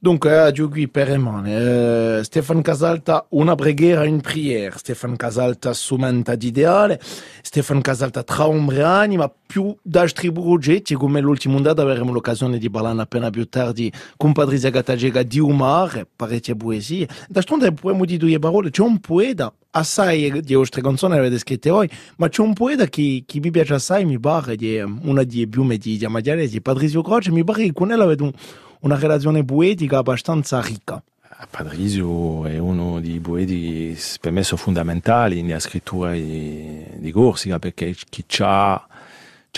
[0.04, 2.18] Dunque, addio qui per rimane.
[2.18, 4.76] Eh, Stefan Casalta, una preghiera in prière.
[4.76, 7.00] Stefan Casalta, sumenta d'ideale.
[7.40, 13.00] Stefan Casalta, tra ombre anima, più da progetti, come l'ultimo data avremo l'occasione di parlare
[13.00, 17.06] appena più tardi con Patrizia Gattagega di umare, parecchie poesie.
[17.28, 21.88] D'altronde, potremmo dire due parole, c'è un poeta, assai di vostre canzoni avete scritte voi,
[22.16, 25.66] ma c'è un poeta che, che mi piace assai, mi pare, di una di più
[25.66, 28.32] di Diamadiaresi, Patrizio Croce, mi pare che con lui avete un,
[28.80, 31.02] una relazione poetica abbastanza ricca.
[31.50, 37.96] Patrizio è uno dei poeti per me sono fondamentali nella scrittura di, di Corsica perché
[38.26, 38.86] c'ha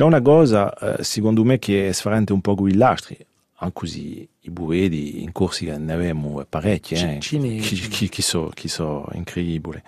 [0.01, 3.17] una cosa, eh, secondo me, che è sfarente un po' con i lastri.
[3.65, 9.07] Anche così i poeti in Corsica ne abbiamo parecchi, eh, Cine- che, che, sono so
[9.15, 9.81] incredibili.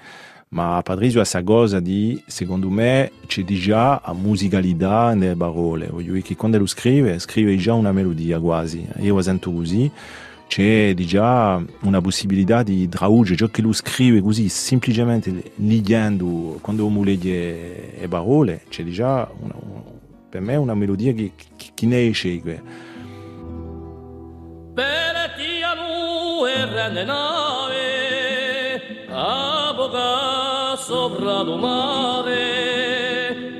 [0.48, 5.88] Ma Patrizio ha questa cosa di, secondo me, c'è già la musicalità nelle parole.
[5.88, 8.86] Voglio dire che quando lo scrive, scrive già una melodia quasi.
[9.00, 9.90] Io la sento così
[10.46, 17.02] c'è già una possibilità di traduggere ciò che lui scrive così semplicemente leggendo quando uno
[17.02, 19.54] legge le parole c'è già una,
[20.28, 22.40] per me una melodia che, che, che ne esce
[24.76, 27.88] Per ti anu e rende nave
[29.10, 32.44] aboga sopra lo mare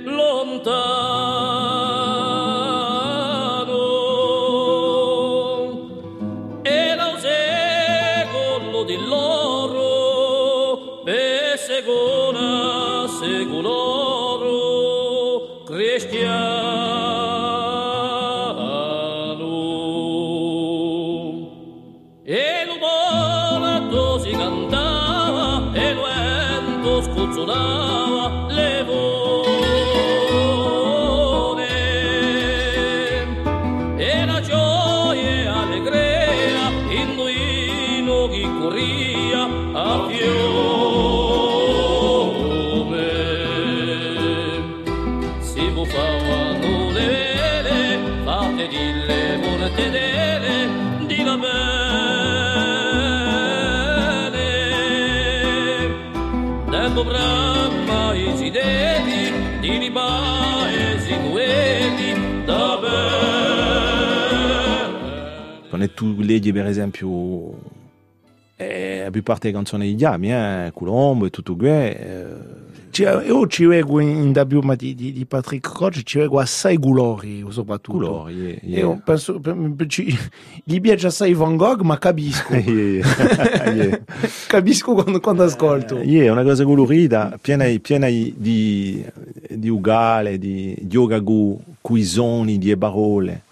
[0.05, 1.36] lontano
[65.87, 67.59] quando tu leggi per esempio
[68.57, 72.65] eh, la più parte delle canzoni di Diami eh, Colombo e tutto questo eh,
[73.03, 77.45] io ci vedo in da più di, di, di Patrick Croce, ci vedo assai colori
[77.51, 77.99] soprattutto.
[77.99, 79.03] colori yeah, yeah.
[79.05, 79.39] Penso,
[79.87, 80.19] ci-
[80.65, 82.55] gli piace assai Van Gogh, ma capisco.
[83.67, 84.01] Yeah,
[84.47, 85.99] capisco quando, quando ascolto.
[85.99, 89.05] Yeah, è una cosa colorita, piena, piena di,
[89.51, 93.43] di ugale, di, di ogagu, cuisoni, di parole.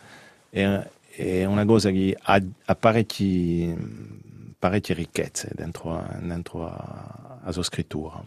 [0.49, 0.80] È,
[1.16, 3.74] è una cosa che ha, ha parecchi,
[4.58, 8.22] parecchie ricchezze dentro, dentro a, a sua scrittura.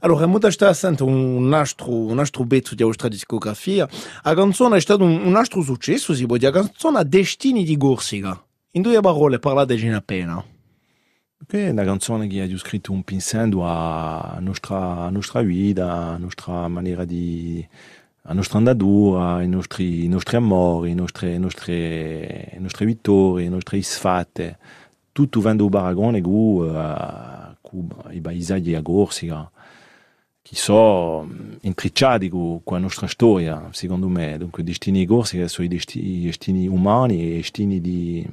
[0.00, 3.88] Allora, molto sta sento un altro, un altro pezzo di vostra discografia.
[4.22, 6.50] La canzone è stato un, un altro successo, si può dire.
[6.50, 8.42] La canzone Destini di Corsica.
[8.72, 10.42] In due parole parlate già appena.
[11.46, 16.16] Che è una canzone che ha scritto un pensando a nostra, a nostra vita, a
[16.16, 17.66] nostra maniera di
[18.24, 23.82] a nostra andatura, i nostri, i nostri amori, i nostri, le nostre vittorie, le nostre
[23.82, 24.58] sfatte,
[25.10, 29.50] tutto vendo paragone con, uh, i paesaggi a Corsica,
[30.40, 31.28] che sono
[31.62, 34.38] intricciati con, con la nostra storia, secondo me.
[34.38, 38.26] Dunque, i destini di Corsica sono i destini, i destini umani e i destini di,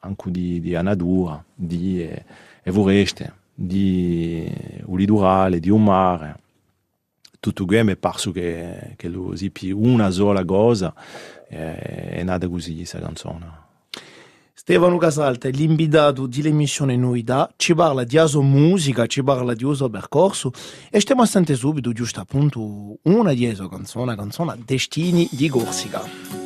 [0.00, 2.24] anche di, di natura, di eh,
[2.62, 4.50] e voreste, di
[4.86, 4.96] un
[5.60, 6.40] di un mare.
[7.44, 10.94] Tutto questo mi pare che, che sia più una sola cosa
[11.46, 13.62] e è nata così questa canzone.
[14.54, 20.52] Stefano Casalta, l'invitato dell'emissione Noità, ci parla di aso musica, ci parla di uso percorso
[20.88, 25.50] e stiamo a sentire subito, giusto appunto, una di esso canzone, la canzone Destini di
[25.50, 26.43] Corsica.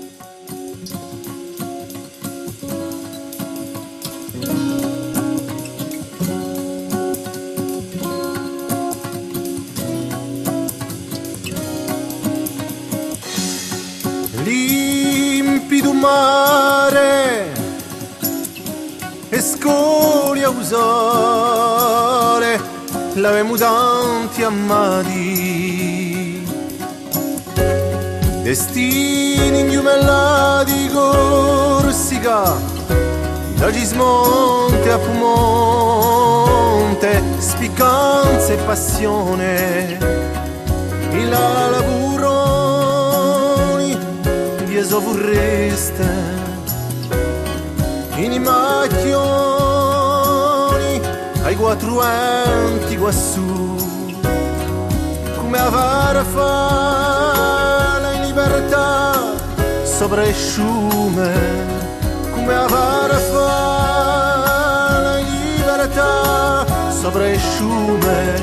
[16.19, 16.29] Limpido
[16.89, 17.53] mare
[19.31, 21.81] e scoria usare
[23.15, 25.67] l'avemo tanti amati
[28.43, 32.57] destini ingiumellati Corsica
[33.57, 36.09] da Gismonte a Pumonte
[37.39, 39.99] spiccanza e passione.
[41.11, 42.08] Il laburoni
[44.99, 46.07] eso vorreste?
[48.17, 49.01] In macchioni
[51.43, 53.77] ai quattro enti quassù.
[55.37, 59.35] Come avere fala in libertà
[59.85, 61.33] sopra il sciume.
[62.33, 65.27] Come avere fala in
[65.57, 68.39] libertà sopra il sciume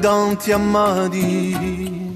[0.00, 2.14] tanti amati.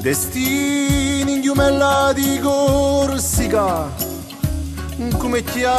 [0.00, 3.90] Destini di Corsica,
[5.18, 5.74] come chiami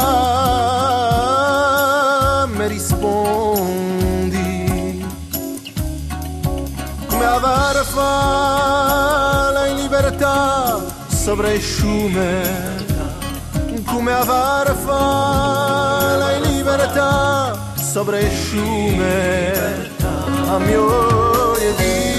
[2.68, 4.34] rispondi.
[7.06, 12.84] Come aver fa la libertà sopra il fiume,
[13.84, 17.45] come aver fa la libertà
[17.96, 22.12] sopra il fiume a mio di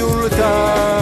[0.00, 0.93] ultare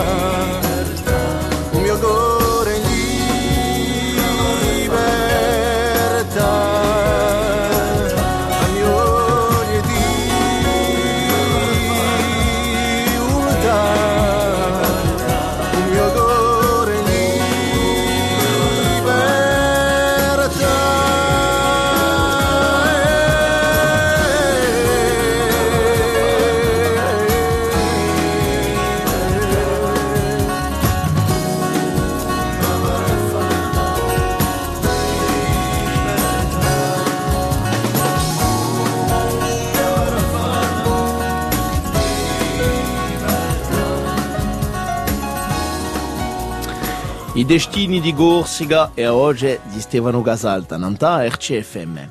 [47.53, 52.11] destini di Corsica e oggi di Stefano Casalta, Nanta RCFM.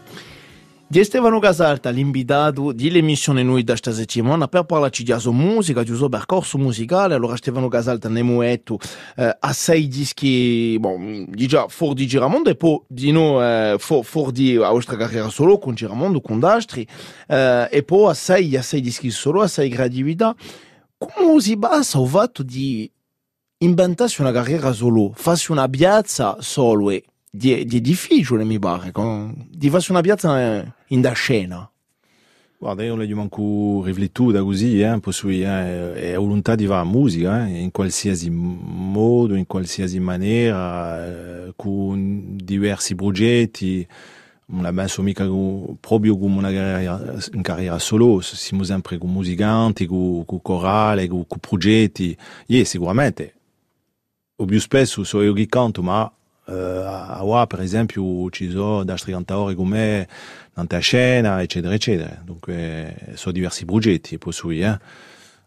[0.86, 6.10] Di Stefano Casalta, l'invitato dell'emissione noi da questa settimana per parlarci di musica, di suo
[6.10, 7.16] percorso musicale.
[7.16, 8.78] Allora Stefano Casalta ne muetto
[9.16, 14.04] eh, a sei dischi, bon, già fuori di Giramondo e poi di no eh, fuori
[14.06, 16.86] for di nostra carriera solo con Giramondo, con Dastri
[17.28, 20.36] eh, e poi a sei, a sei dischi solo, a sei gradività.
[21.00, 22.88] Come si basa il fatto di
[23.64, 29.47] inventassi una carriera solo, fassi una piazza solo e di, di difficile mi pare, con,
[29.49, 31.70] di farsi una piazza in da scena.
[32.57, 37.47] Guarda, io non gli manco riflettuta così, eh, possui, eh, è volontà di fare musica,
[37.47, 43.88] eh, in qualsiasi modo, in qualsiasi maniera, eh, con diversi progetti,
[44.47, 45.26] non l'ha messo mica
[45.80, 51.26] proprio come una carriera, in carriera solo, siamo sempre con musicanti, con, con corale, con,
[51.26, 53.36] con progetti, e sicuramente
[54.42, 56.12] o più spesso so io che canto, ma
[56.48, 60.08] eh, a qua per esempio ci sono altri cantatori come me,
[60.56, 62.22] Nanta Scena, eccetera, eccetera.
[62.24, 64.80] Dunque, sono diversi progetti, poi su, eh.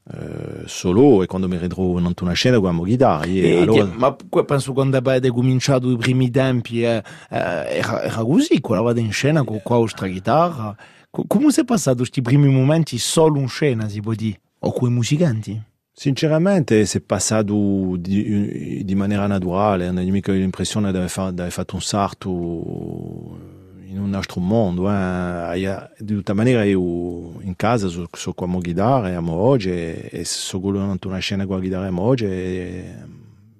[0.06, 3.90] Uh, solo e quando mi ritrovo in una scena con la chitarra e, allora...
[3.96, 4.14] ma
[4.44, 7.38] penso quando avete cominciato i primi tempi eh, eh,
[7.78, 10.76] era, era, così quando eravate in scena con la vostra chitarra
[11.08, 14.90] come si è passato questi primi momenti solo in scena si può dire o con
[14.90, 15.62] i musicanti
[15.96, 21.08] Sinceramente si è passato di, di maniera naturale, non ho mica l'impressione di aver,
[21.52, 23.38] fatto un salto
[23.86, 24.90] in un altro mondo.
[24.90, 25.90] Eh.
[25.96, 31.18] Di tutta maniera io in casa so, so come guidare oggi e so quello una
[31.18, 32.94] scena con la chitarra oggi e,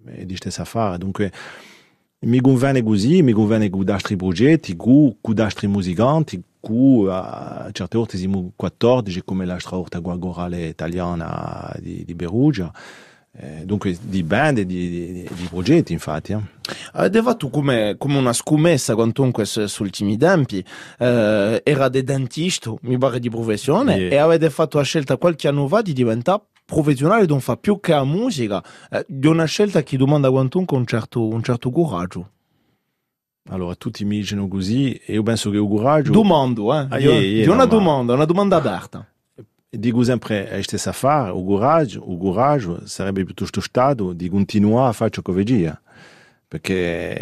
[0.05, 0.99] e di stessa fare.
[0.99, 1.31] Dunque
[2.25, 7.99] mi conviene così, mi conviene con altri progetti, con, con altri musicanti, cu a certe
[7.99, 12.73] volte siamo 14 come la straorta guagorale italiana di, di Perugia
[13.37, 16.41] eh, dunque di band e di, di, di, progetti infatti eh.
[16.93, 20.65] avete fatto come, come una scommessa quantunque sugli ultimi tempi
[20.99, 24.11] eh, era dei dentisti mi pare di professione yeah.
[24.11, 27.93] e avete fatto la scelta qualche anno fa di diventare professionale non fa più che
[27.93, 32.31] la musica eh, di una scelta che domanda quantunque un certo, un certo coraggio
[33.51, 36.13] allora, tutti mi dicono così e io penso che il coraggio...
[36.13, 36.87] Domando, eh?
[36.89, 39.07] Ah, yeah, yeah, una domanda, una domanda aperta.
[39.69, 44.93] dico sempre a stessa fare, o coraggio, o coraggio sarebbe piuttosto stato di continuare a
[44.93, 45.79] fare ciò che vegia,
[46.49, 47.15] perché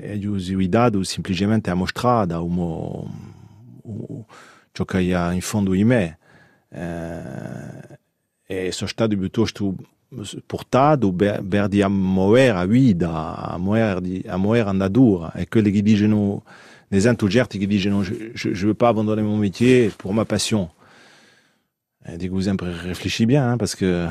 [0.00, 2.34] è usato semplicemente a mostrare
[4.72, 6.18] ciò che ha in fondo in me.
[6.68, 7.98] Eh,
[8.46, 9.74] e sono stato piuttosto
[10.46, 15.32] portato per, per di a muovere a vita, a muovere, a muovere andatura.
[15.32, 16.42] E quelli che dicono,
[16.88, 20.70] des enthousiastes qui disent non, je ne veux pas abandonner mon métier pour ma passion.
[22.08, 24.06] Et dico sempre réfléchis bien, hein, parce que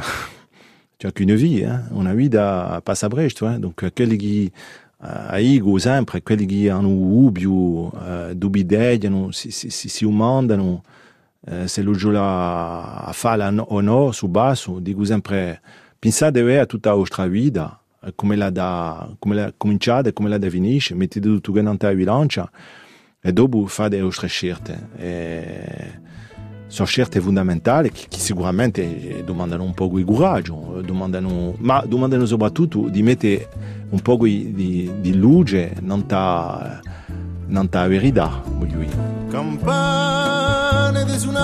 [0.98, 1.84] tu as qu'une vie, hein.
[1.92, 3.60] una vita passa presto, hein.
[3.60, 4.52] donc quelli che
[5.00, 10.95] aigo sempre, quelli che hanno ubio, uh, dubideiano, si, si, si, si umandano, uh,
[11.66, 15.62] se lo giola a fare o no, su basso, dico sempre,
[15.98, 17.80] pensate a tutta la vostra vita,
[18.14, 22.48] come la da come la cominciate come la da finisce mettete tutto in bilancia
[23.20, 24.90] e dopo fate le vostre scelte.
[24.98, 26.04] E
[26.68, 32.90] sono scelte fondamentali che, che sicuramente domandano un po' di coraggio domandano, ma domandano soprattutto
[32.90, 33.50] di mettere
[33.90, 35.76] un po' di, di, di luce
[37.70, 38.80] ta verità voglio
[40.86, 41.42] campane desunato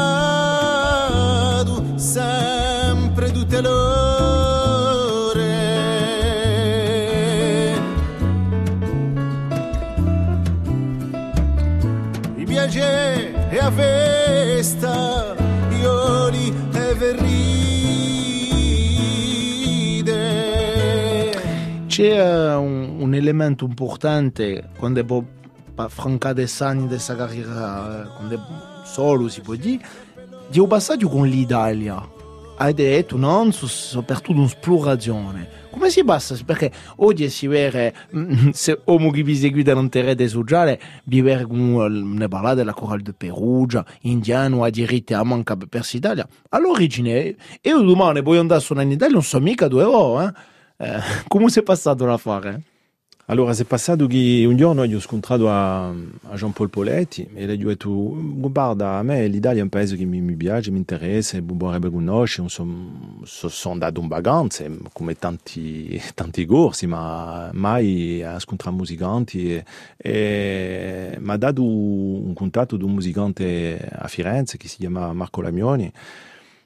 [1.98, 5.40] sempre tutte loro
[12.46, 15.36] piace e a festa
[15.70, 17.40] Ioli e verride.
[21.88, 25.24] C'è un, un elemento importante quando può
[25.76, 29.82] affrontare anni questa carriera, quando solo si può dire,
[30.50, 32.20] di un passaggio con l'Italia.
[32.58, 35.60] Hai detto, non, soprattutto un'esplorazione.
[35.72, 36.38] Come si passa?
[36.46, 37.94] Perché oggi si vede,
[38.52, 43.14] se uomo che vi seguite non rete sociale, vi vede ne parla della Coral de
[43.14, 46.28] Perugia, indiano, ha diritti a manca per l'Italia.
[46.50, 50.34] All'origine, io domani voglio andare su in Italia, non so mica due ore,
[50.78, 50.86] eh?
[50.86, 52.71] eh come si è passato l'affare?
[53.26, 57.64] Allora, è passato che un giorno io ho scontrato a, a Jean-Paul Poletti e gli
[57.64, 61.40] ho detto, guarda, a me l'Italia è un paese che mi, mi piace, mi interessa,
[61.42, 68.76] vorrebbe conoscere, sono, sono andato in vacanza come tanti, tanti corsi, ma mai a scontrare
[68.76, 69.66] musicanti e,
[69.98, 75.42] e mi ha dato un contatto di un musicante a Firenze che si chiama Marco
[75.42, 75.92] Lamioni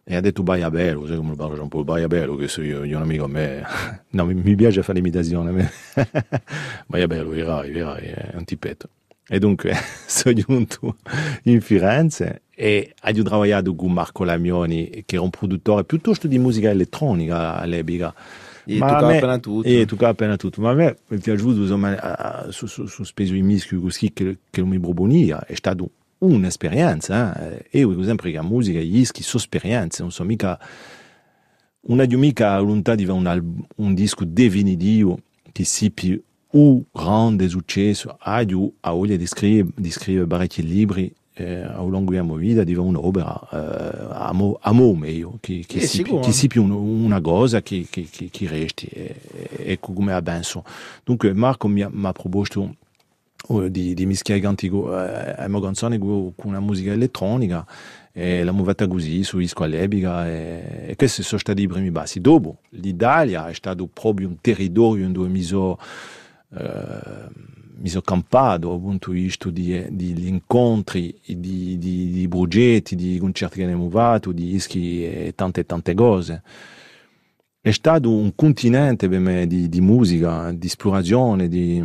[0.08, 2.96] e ha detto Baiabello, sai come lo parla un po' Baiabello, che so io, io
[2.96, 3.64] un amico a me,
[4.12, 5.72] no, mi, mi piace fare l'imitazione,
[6.86, 8.90] Baiabello, vedrai, vedrai, è un tipetto.
[9.28, 9.74] E dunque
[10.06, 10.98] sono giunto
[11.44, 16.70] in Firenze e ho lavorato con Marco Lamioni, che era un produttore piuttosto di musica
[16.70, 18.14] elettronica all'epoca.
[18.66, 19.68] E ma toccava appena tutto.
[19.68, 20.62] E toccava appena tutto.
[20.62, 24.38] Ma a me mi è piaciuto, insomma, su, su, su speso i mischi così che,
[24.52, 25.90] che mi proponia, è stato
[26.20, 27.36] un'esperienza.
[27.50, 27.80] Eh?
[27.80, 30.60] Io, per esempio, la musica, gli dischi sono esperienze, non so mica.
[31.88, 35.20] Una di mica volontà di fare un, un disco definitivo
[35.52, 38.18] che sia più un grande successo.
[38.20, 42.64] Ha a voglia di scrivere, di scrivere parecchi libri eh, a lungo della mia vita
[42.64, 47.20] di un'opera eh, amo, amo meglio che, che, eh, si, che sia più un, una
[47.20, 48.90] cosa che, che, che, che resti
[49.58, 50.64] ecco come la penso
[51.04, 52.76] dunque Marco mi ha, mi ha proposto
[53.70, 57.66] di, di mischiare cantico eh, una canzone con una musica elettronica
[58.12, 62.22] e l'abbiamo fatta così su Isco all'epoca e, e questi sono stati i primi passi.
[62.22, 65.78] Dopo l'Italia è stato proprio un territorio dove mi sono
[66.58, 72.96] eh, mi sono campato dal punto di vista di, di incontri, di, di, di, progetti,
[72.96, 76.42] di concerti che abbiamo fatto, di dischi e tante tante cose.
[77.60, 81.84] È stato un continente per me di, di musica, di esplorazione, di,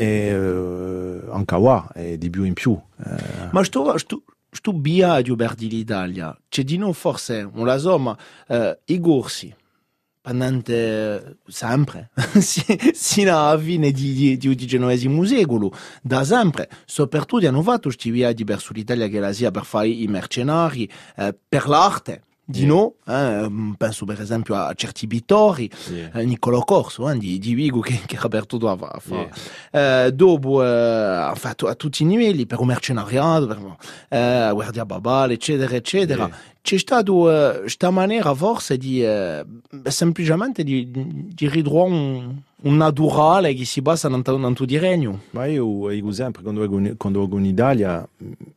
[0.00, 2.72] e uh, anche qua è di più in più.
[3.04, 3.48] Eh.
[3.52, 8.16] Ma sto, sto, sto viaggio per l'Italia, c'è di noi forse, non la so, ma
[8.48, 9.54] uh, i corsi,
[10.22, 12.08] pendente sempre,
[12.40, 15.70] sino alla fine di, di, di XIX secolo,
[16.00, 20.06] da sempre, soprattutto hanno fatto questi viaggi verso l'Italia che la sia per fare i
[20.06, 26.10] mercenari, eh, per l'arte di no, eh, penso per esempio a certi pittori, yeah.
[26.12, 29.28] eh, Niccolò Corso eh, di, di, Vigo che, che Roberto Dova fa.
[29.70, 30.10] Yeah.
[30.10, 33.76] Dopo eh, ha fatto a tutti i livelli, per un mercenariato, per
[34.08, 36.26] eh, guardia babale, eccetera, eccetera.
[36.26, 36.36] Yeah.
[36.62, 39.02] C'è stata questa eh, maniera forse di
[39.84, 45.22] semplicemente di, di ridurre un, un, naturale che si basa tutto il regno.
[45.30, 48.06] Ma io dico sempre, quando vengo, quando vengo in Italia,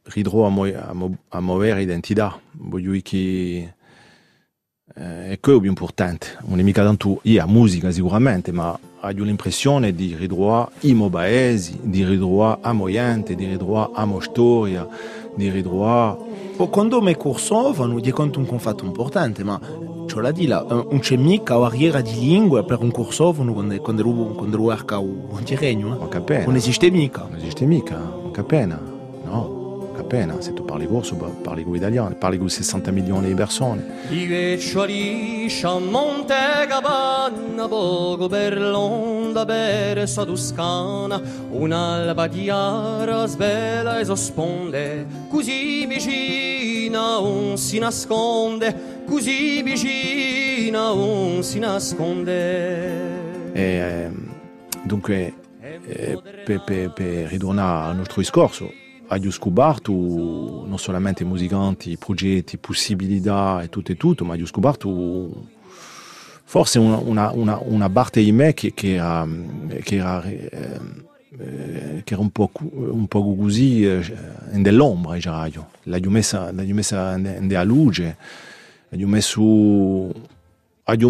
[0.04, 2.38] ridurre a, mo, a, mo, a muovere identità.
[2.52, 3.74] Voglio che
[4.96, 6.38] eh, è quello più importante.
[6.46, 11.80] Non è mica tanto la musica sicuramente, ma ho l'impressione di ritrovare i miei paesi,
[11.82, 14.88] di ritrovare la mia gente, di ritrovare la mia storia,
[15.36, 16.32] di ritrovare...
[16.70, 19.60] Quando me cursovano, di conto un fatto importante, ma
[20.08, 24.02] ce l'ha di là, un c'è mica barriera di lingua per un cursovano quando, quando,
[24.02, 25.02] ero- quando ero.
[25.32, 25.44] Non
[26.06, 26.08] Eh?
[26.08, 26.46] capena.
[26.46, 27.26] Non esiste mica.
[27.28, 28.93] Non esiste mica, non capena.
[29.94, 30.41] Capena.
[30.41, 33.86] Se tu parli corso, pa- parli con italiano, parli con 60 milioni di persone.
[34.10, 36.34] I ghiaccioli a Monte
[36.68, 41.22] Capanna, poco per l'onda persa toscana,
[41.52, 53.52] un'alba chiara svela e sosponde, così vicina non si nasconde, così vicina non si nasconde.
[53.54, 54.34] E, ehm,
[54.84, 58.72] dunque, eh, per, per, per ritornare al nostro discorso,
[59.08, 65.47] abbiamo scoperto non solamente musicanti, progetti, possibilità e tutto e tutto, ma abbiamo scoperto
[66.43, 69.28] forse una, una, una, una parte di me che, che era,
[69.82, 70.49] che era, eh,
[71.38, 74.04] eh, che era un, po', un po' così eh,
[74.51, 75.70] nell'ombra, io.
[75.84, 78.18] L'abbiamo messa, messa nella luce,
[78.89, 80.32] abbiamo messo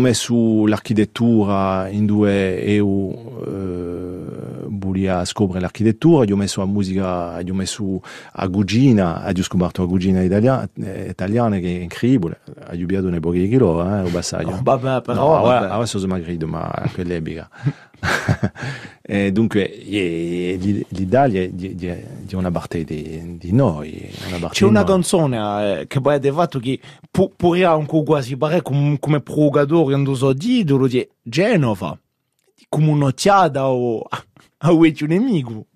[0.04, 3.12] messo l'architettura in due io
[3.46, 3.93] eh,
[4.94, 8.02] volia scoprire l'architettura abbiamo messo la musica abbiamo messo
[8.34, 13.20] a Gugina abbiamo scoperto la Gugina italiana, eh, italiana che è incredibile abbiamo bevuto un
[13.20, 15.76] po' di chilo eh, o bassaggio Oh, vabbè, no, però, ora, vabbè.
[15.76, 17.50] ora sono smagrito ma quell'epica
[19.02, 24.90] e dunque eh, l'Italia è una parte di, di noi una C'è una noi.
[24.90, 26.80] canzone eh, che poi ha fatto che
[27.10, 30.66] pu- pure anche quasi pare come, come progatore quando so di
[31.22, 31.98] Genova
[32.70, 34.06] come un'occhiata o
[34.64, 35.68] a un nemico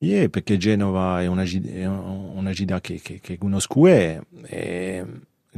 [0.00, 5.04] Yeah, perché Genova è una, è una città che, che, che conosco e, e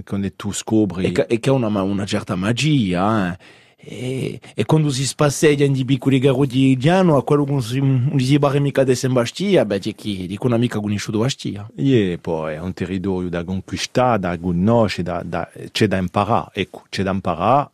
[0.02, 3.38] quando tu scopri e che, e che ha una, una certa magia eh.
[3.76, 7.80] e, e quando si spasseia in di piccoli garotti di anno a quello che si,
[7.80, 11.70] non si barre mica di sembastia beh c'è chi dico una mica conosciuto a stia
[11.76, 16.84] yeah, poi è un territorio da conquistare, da conoscere, da, da, c'è da imparare, ecco,
[16.88, 17.70] c'è da imparare,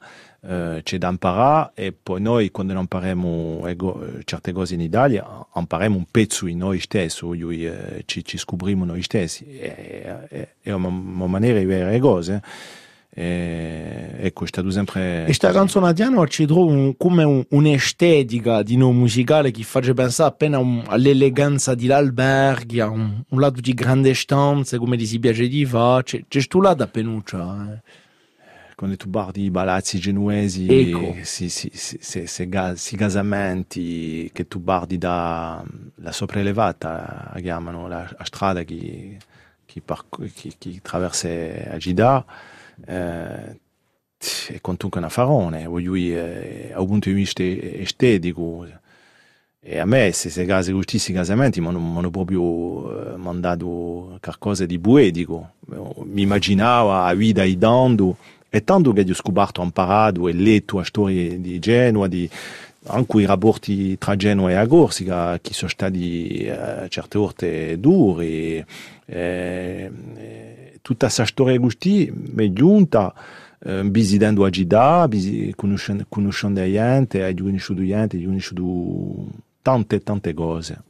[0.46, 5.24] eh, c'è da imparare e poi noi quando non impariamo ego- certe cose in Italia
[5.54, 10.88] impariamo un pezzo in noi stessi, io, eh, ci, ci scopriamo noi stessi, è, una,
[10.88, 12.42] una maniera di vedere le cose.
[13.18, 15.24] E, ecco, è stato sempre...
[15.24, 19.62] E sta canzone di anno ci trovo un- come un- un'estetica di no musicale che
[19.62, 25.18] fa pensare appena un- all'eleganza di l'alberghi, a un, lato di grande stanze, come si
[25.18, 27.72] piace di fare, c'è, c'è sto là da penuccia.
[27.72, 28.04] Eh.
[28.76, 31.16] Quando tu guardi i palazzi genuesi, Ecco.
[31.22, 35.64] si, si, si, si, si, si casamenti che tu guardi da
[35.94, 39.16] la sopraelevata, la chiamano la, la strada che,
[39.64, 39.82] che,
[40.34, 41.28] che, che attraversa
[41.70, 42.22] a Gida,
[42.86, 43.58] eh,
[44.48, 48.66] è comunque un affarone, voglio dire, da un punto di vista estetico.
[49.58, 54.18] E a me, se queste case, questi casamenti, mi hanno mi hanno proprio eh, mandato
[54.20, 55.54] qualcosa di poetico.
[56.04, 58.16] Mi immaginavo a vita idando,
[58.56, 62.28] e tanto che ho scoperto, imparato e letto la storia di Genova, di,
[62.86, 68.64] anche i rapporti tra Genova e Corsica, che sono stati eh, certe volte duri.
[69.04, 73.12] E, e, tutta questa storia così mi è giunta
[73.58, 79.26] eh, visitando a Gida, visi- conoscendo, conoscendo la gente, ho conosciuto gente, ho conosciuto
[79.60, 80.82] tante tante cose.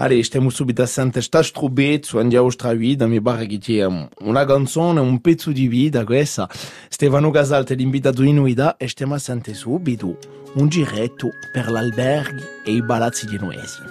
[0.00, 4.44] Allora, stiamo subito a sentire sta strubezzo, andiamo a vita, mi pare che c'è una
[4.44, 6.48] canzone, un pezzo di vita questa.
[6.88, 10.16] Stefano Casal ti invitato in unità e stiamo a sentire subito
[10.54, 13.82] un giretto per l'alberghi e i palazzi genuesi.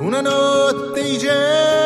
[0.00, 1.81] Una notte gera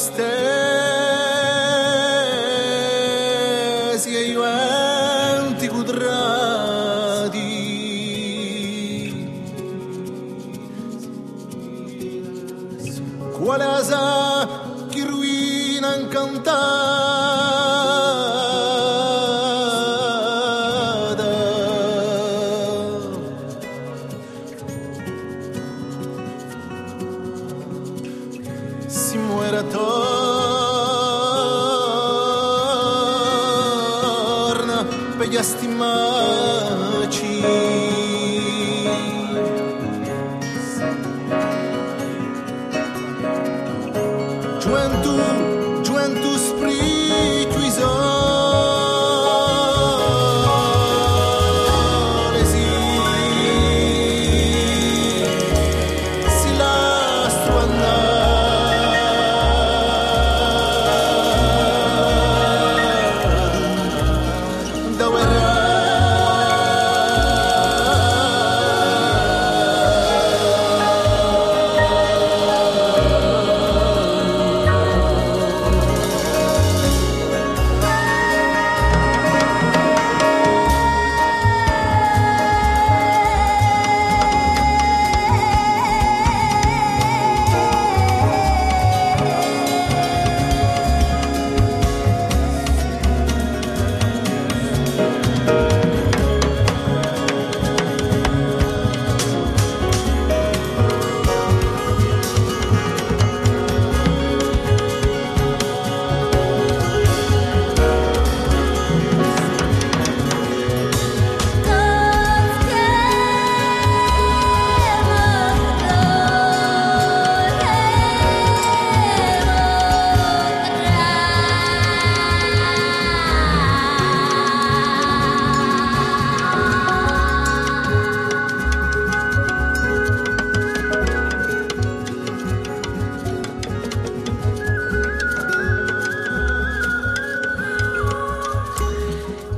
[0.00, 0.39] wasted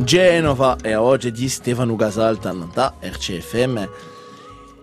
[0.05, 3.88] Genova e oggi di Stefano Gasaltan da RCFM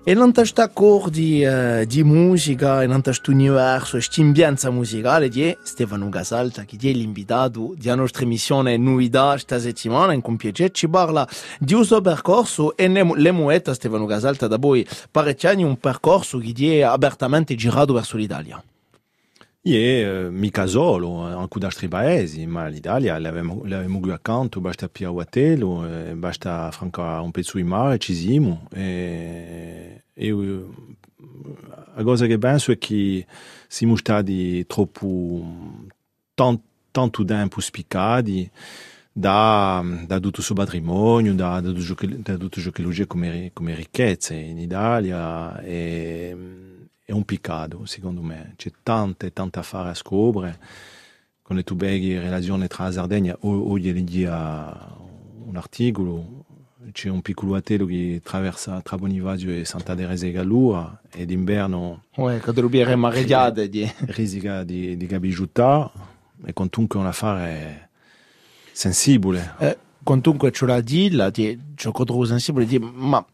[0.04, 5.28] e non sta cor di, uh, di musica e non sta universo e stimbianza musicale
[5.28, 10.72] di Stefano Gasalta che è l'invitato della nostra emissione Nuida questa settimana in compiacere.
[10.72, 11.28] Ci parla
[11.60, 16.38] di uso percorso e ne, le muette Stefano Gasalta da voi parecchi anni un percorso
[16.38, 18.64] che è apertamente girato verso l'Italia
[19.62, 24.88] Ie, eh, mica solo, eh, anche da altri paesi, ma l'Italia l'avevamo, qui accanto, basta
[24.88, 28.68] Pia Uatello, eh, basta franca un pezzo di mare, ci siamo.
[28.74, 30.32] E, e
[31.96, 33.26] la cosa che penso è che
[33.68, 35.44] siamo stati troppo,
[36.34, 38.50] tant, tanto tempo spiccati
[39.12, 44.36] da, da tutto il suo patrimonio, da, da, tutto ciò che- lui come, come ricchezze
[44.36, 45.60] in Italia.
[45.62, 46.36] E,
[47.10, 48.54] è un peccato, secondo me.
[48.56, 50.60] C'è tante, tante affari a scoprire.
[51.42, 56.46] Quando tu beghi in relazione tra la Sardegna, o, oggi leggi un articolo,
[56.92, 62.04] c'è un piccolo atello che attraversa tra Bonifacio e Santa Teresa e Gallura, e d'inverno
[62.18, 65.92] Ouais, che dobbiamo mareggiare di risica di, di Gabigiutta,
[66.46, 67.90] e comunque un affare
[68.72, 69.56] sensibile.
[69.58, 73.26] Eh, quantunque ce l'ha ciò che trovo sensibile, ma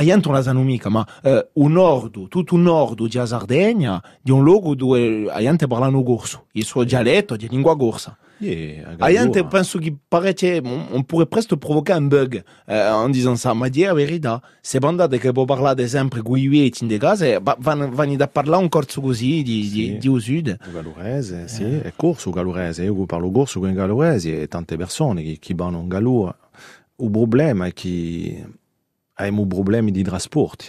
[0.00, 4.30] aianto non la sanno mica, ma eh, un nord, tutto un nord di Sardegna, di
[4.30, 8.16] un luogo dove aiante parlano corso, il suo dialetto di lingua corsa.
[8.42, 9.48] Yeah, a Aiante Gallura.
[9.48, 13.68] penso che parecchie, on, on pourrait presque provoquer un bug eh, en disant ça, ma
[13.68, 17.38] di la verità, se bandate che può parlare sempre con i vecchi in de case,
[17.42, 19.70] va- vanno, vanno da parlare un corso così di, Sì.
[19.70, 20.56] di, di un sud.
[20.66, 22.82] O Gallurese, sì, è corso gallurese.
[22.84, 26.34] Io parlo corso con i galluresi e tante persone che, che vanno in Gallura.
[26.96, 28.42] Il problema è che
[29.20, 30.66] abbiamo problemi di trasporti.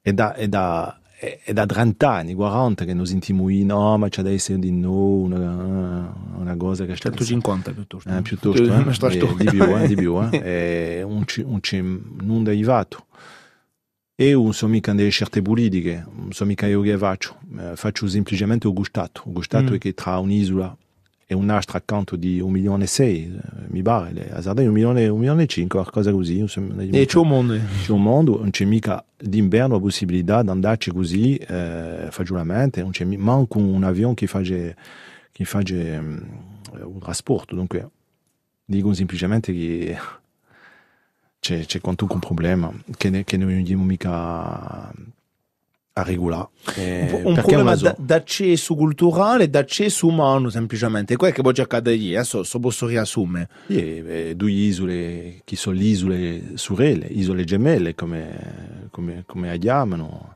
[0.00, 0.98] È da, è da,
[1.44, 4.90] è, da 30 anni, 40 che noi sentiamo no, ma c'è da essere di no,
[4.92, 8.08] una, una cosa che sta 150 piuttosto.
[8.08, 8.66] eh, piuttosto, eh,
[9.14, 10.98] eh, di più, eh, di più, eh.
[10.98, 11.80] Eh, un, ci- un, ci-
[12.22, 13.06] non derivato.
[14.14, 18.06] E non sono mica delle scelte politiche, non sono mica io che faccio, eh, faccio
[18.06, 19.22] semplicemente il gustato.
[19.26, 19.74] Il gustato Mm.
[19.74, 20.76] è che tra un'isola
[21.32, 25.08] e un'altra accanto di un milione e sei, eh, mi pare, le azzardate un milione,
[25.08, 26.38] un milione e cinque, qualcosa così.
[26.38, 26.42] è
[26.90, 27.58] E c'è un mondo.
[27.82, 32.90] c'è un mondo, non c'è mica d'inverno la possibilità di andarci così eh, fagiolamente, non
[32.90, 34.74] c'è manco un avione che fa, che
[35.44, 36.18] fa mm,
[36.82, 37.54] un trasporto.
[37.54, 37.88] Dunque,
[38.64, 39.96] dico semplicemente che
[41.40, 44.92] c'è, quanto un problema che, ne- che non andiamo mica
[45.94, 46.48] a regolare.
[46.76, 51.16] Eh, Un, problema d- d'accesso culturale e d'accesso umano, semplicemente.
[51.16, 53.48] Quello che poi accade lì, adesso so posso riassumere.
[53.66, 60.34] Eh, due isole che sono le isole sorelle, isole gemelle come, come, come le chiamano,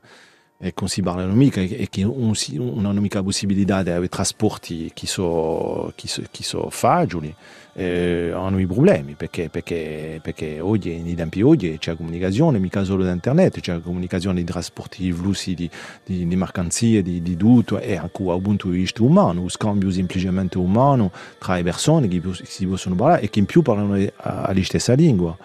[0.59, 3.89] e non si parlano mica e che non, si, non hanno mica la possibilità di
[3.89, 7.33] avere trasporti che sono so, so fagioli,
[7.79, 13.03] eh, hanno i problemi perché, perché, perché oggi, nei tempi oggi c'è comunicazione, mica solo
[13.03, 15.69] da internet, c'è comunicazione di trasporti, di flussi di,
[16.03, 19.91] di, di mercanzie, di, di tutto e anche dal punto di vista umano, lo scambio
[19.91, 24.53] semplicemente umano tra le persone che si possono parlare e che in più parlano la
[24.63, 25.37] stessa lingua.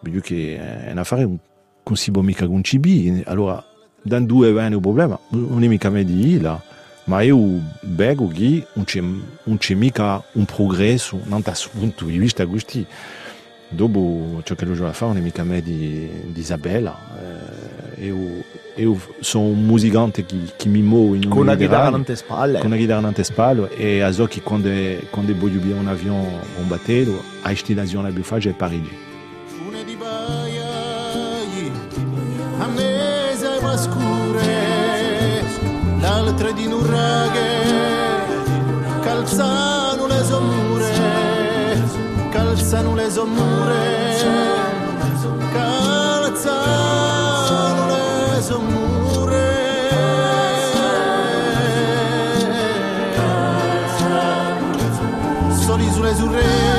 [0.00, 1.36] Voglio che è un affare un-
[1.82, 3.24] non si può mica concepire.
[3.26, 3.64] Allora,
[4.02, 6.62] da due viene un problema, non è mica me di là,
[7.06, 12.18] ma io vedo che non c'è, non c'è mica un progresso da questo punto di
[12.18, 12.86] vista così.
[13.68, 16.96] Dopo ciò che gioco a fare non è mica me di, di Isabella.
[17.96, 18.44] Eh, io,
[18.76, 22.58] io sono un musicante che, che mi muove in Con una chitarra alle spalle.
[22.58, 24.70] con una chitarra nante spalle e a so che quando,
[25.10, 26.24] quando voglio via un avion
[26.58, 29.04] un battello, a destinazione più facile è Parigi.
[33.78, 34.05] E
[36.46, 37.64] l'altre di nurraghe,
[39.02, 40.92] calzano le sommure,
[42.30, 44.14] calzano le sommure,
[45.52, 46.66] calzano
[48.30, 49.54] le sommure.
[55.50, 56.75] Soli sulle surrele,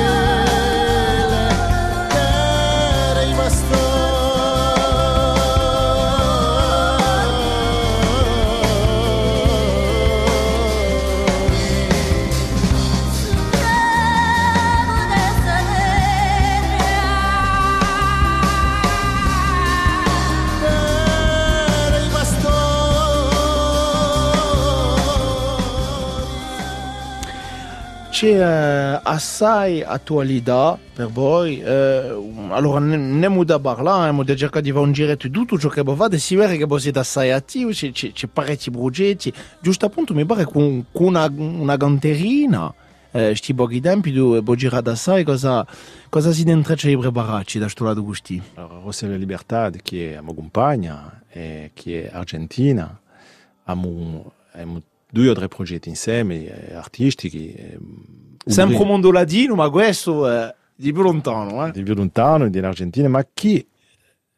[28.18, 31.62] C'è eh, assai attualità per voi.
[31.62, 35.84] eh, allora, ne muda parlare, abbiamo cercato di fare un giretto di tutto ciò che
[35.84, 36.18] fate.
[36.18, 39.32] Si vede che voi siete assai attivi, c'è, c'è, c'è parecchi progetti.
[39.60, 42.74] Giusto appunto, mi pare con, con una, una canterina.
[43.12, 45.64] Eh, pochi tempi tu puoi girare assai cosa,
[46.08, 48.42] cosa si intreccia di prepararci da questo lato così.
[48.54, 53.00] Allora, Rosse la Libertà, che è mia compagna, e che è argentina,
[53.62, 54.32] abbiamo
[55.10, 57.52] due o tre progetti insieme, eh, artistici.
[57.52, 57.78] eh,
[58.44, 61.66] Sempre mondo latino, ma questo è di più lontano.
[61.66, 61.72] Eh?
[61.72, 63.66] di più lontano dell'Argentina, ma che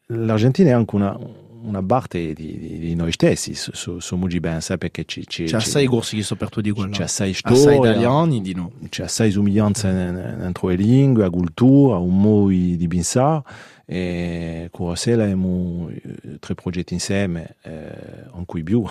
[0.07, 1.17] l'Argentina è anche una,
[1.61, 5.55] una parte di, di- di noi stessi, su, su, Ben, sai, perché ci, ci, C'è
[5.57, 6.89] assai corsi che sono aperto di quello.
[6.91, 8.71] c'è assai Assai storia, italiani di no.
[8.89, 13.43] c'è assai somiglianza entre le lingue, la cultura, un modo di pensare.
[13.85, 18.83] E con sera abbiamo eh, tre progetti insieme, eh, in cui più.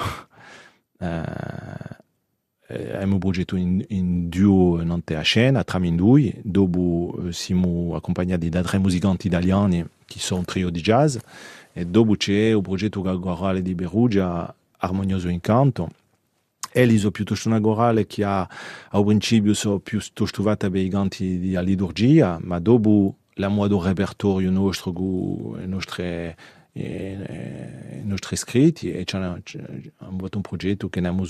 [1.01, 7.96] Eh, abbiamo un progetto in, in duo Nante a scena, tra in due, dopo siamo
[7.96, 11.16] accompagnati da tre musicanti italiani che sono un trio di jazz,
[11.72, 15.88] e dopo c'è un progetto corale di Perugia, Armonioso Incanto,
[16.72, 18.48] Elis è piuttosto una corale che ha,
[18.90, 24.51] al principio sono più stuvata per i canti di liturgia, ma dopo la modo repertorio
[24.51, 25.66] nostro con i
[26.72, 29.18] nostri, eh, scritti e c'è
[30.16, 31.24] fatto un progetto che abbiamo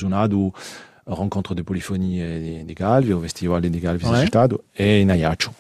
[1.05, 4.27] al Rencontro di Polifonie di, di Galvi, al Festival di Galvi Ouais.
[4.27, 5.55] Stato e in Ajaccio.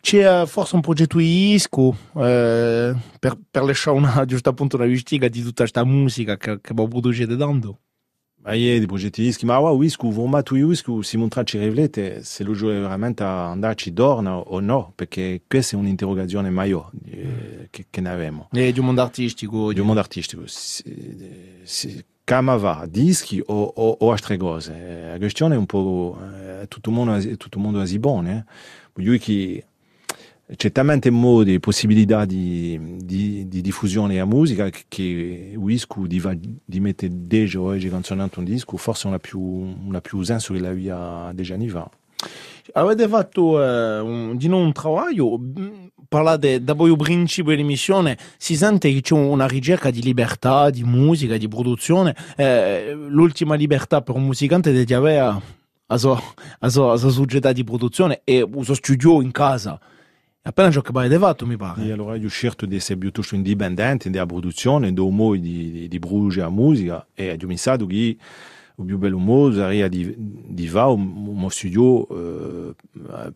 [0.00, 5.28] C'è eh, forse un progetto ISCO eh, per, per lasciare una, giusto appunto una vistiga
[5.28, 7.78] di tutta questa musica che, che voi producete tanto.
[8.44, 11.44] Ma il y a des progetti dischi, ma wow, oui, il formato disco si montra
[11.44, 16.90] ci riflette se lo gioco veramente andarci dorna o no, perché questa è un'interrogazione maggiore
[17.04, 18.48] eh, che, che ne abbiamo.
[18.50, 19.72] E di un mondo artistico.
[19.72, 20.42] Di un mondo artistico.
[20.46, 20.82] Si,
[21.62, 24.74] si, come va, dischi o, o, o altre cose?
[24.74, 28.28] Eh, La questione è un po' eh, tutto il mondo, tutto il mondo è buono.
[28.28, 28.44] Eh?
[28.94, 29.64] Dire che
[30.56, 36.20] c'è talmente modi possibilità di, di, di diffusione della musica che, il disco di,
[36.64, 37.12] di mettere
[37.46, 40.72] già oggi canzonante un disco forse non ha più, non ha più senso che la
[40.72, 41.88] via già anni fa.
[42.74, 48.56] Avete fatto eh, un, di nuovo un lavoro, mh, parlate da voi principio dell'emissione, si
[48.56, 52.14] sente che c'è una ricerca di libertà, di musica, di produzione.
[52.36, 55.42] Eh, l'ultima libertà per un musicante è di avere
[55.86, 55.98] la
[56.68, 59.80] sua società di produzione e il suo studio in casa.
[60.44, 61.84] Appena ciò che avete fatto, mi pare.
[61.84, 65.88] E allora io ho scelto di essere piuttosto indipendente nella produzione, do mo di, di,
[65.88, 68.16] di Bruges a musica e ho pensato che
[68.74, 72.74] il più bello modo sarebbe di, di fare un, un studio eh,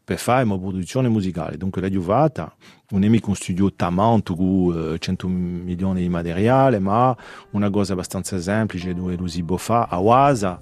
[0.02, 1.56] per fare una produzione musicale.
[1.56, 2.52] Dunque l'ho fatta,
[2.88, 7.16] non è mica un studio tamante con eh, 100 milioni di materiale, ma
[7.50, 10.60] una cosa abbastanza semplice dove lo si può fare a Wasa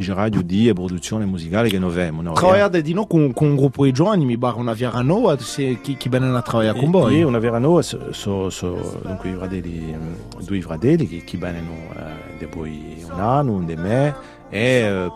[0.00, 2.22] di radio di produzione musicale che noi abbiamo.
[2.22, 2.32] No?
[2.34, 5.80] Lavorate di no con, con un gruppo di giovani, mi pare una Viera Nova, se,
[5.82, 7.16] chi, chi bene la lavora con voi?
[7.16, 9.96] Sì, una Viera Nova, so, so, so, dunque i fratelli,
[10.38, 14.14] due fratelli che, che bene eh, dopo un anno, un di me,
[14.48, 15.12] e eh,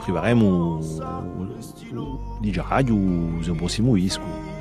[2.41, 4.53] di radio il prossimo disco.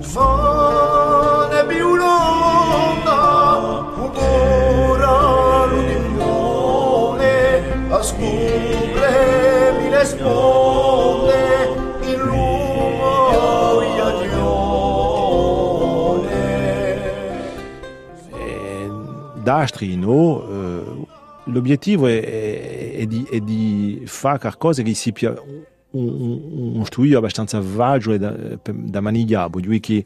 [0.00, 0.99] Fone
[19.50, 21.06] D'Astri, eh,
[21.44, 25.34] l'obiettivo è, è, è, di, è di fare qualcosa che si pia
[25.90, 28.32] un, un studio abbastanza vago da,
[28.62, 30.04] da manigliare, vuol dire che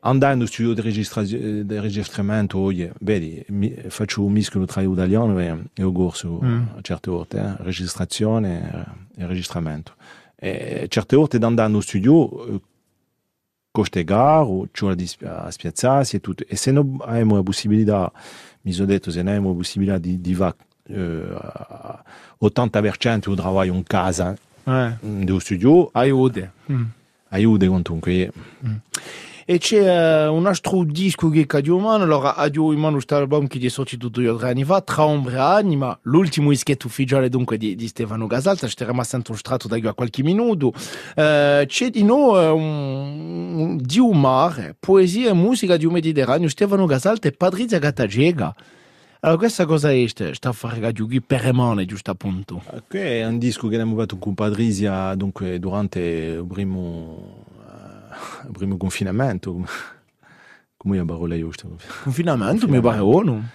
[0.00, 5.40] andando in studio di, registra, di registramento oggi, vedi, mi, faccio un mischio tra italiano
[5.40, 6.62] e, e corso mm.
[6.76, 9.94] a certe volte, eh, registrazione e, e registramento.
[10.36, 12.60] E certe volte andando in studio
[13.72, 14.94] coste gare, c'è
[15.24, 16.44] a spiazzarsi e tutto.
[16.46, 18.12] E se non abbiamo la possibilità,
[18.62, 20.32] mi sono detto, se non abbiamo la possibilità di, di
[20.88, 21.26] eh,
[22.40, 26.48] 80% del lavoro in casa, Eh, dello studio, aiuto.
[26.70, 26.84] Mm.
[27.30, 28.30] aiuta comunque.
[29.44, 33.46] E c'è un altro disco che è di umano, allora ha di umano questo album
[33.46, 37.28] che è sortito due o tre anni fa, Tra ombre e anima, l'ultimo dischetto ufficiale
[37.28, 40.72] dunque di, di Stefano Gasalta, ci è rimasto introstrato da a qualche minuto.
[41.14, 44.20] Eh, c'è di noi eh, un, un, di un
[44.78, 48.54] poesia e musica di un Mediterraneo, Stefano Gasalta e Patrizia Gattagega.
[49.24, 52.60] Allora questa cosa è, sta a fare qui per remane, giusto appunto.
[52.88, 57.44] Qui è un disco che abbiamo fatto con Patrizia dunque, durante il primo,
[58.44, 59.66] il primo confinamento.
[60.76, 61.50] Come io parlo io?
[62.02, 63.48] Confinamento, mi pare uno.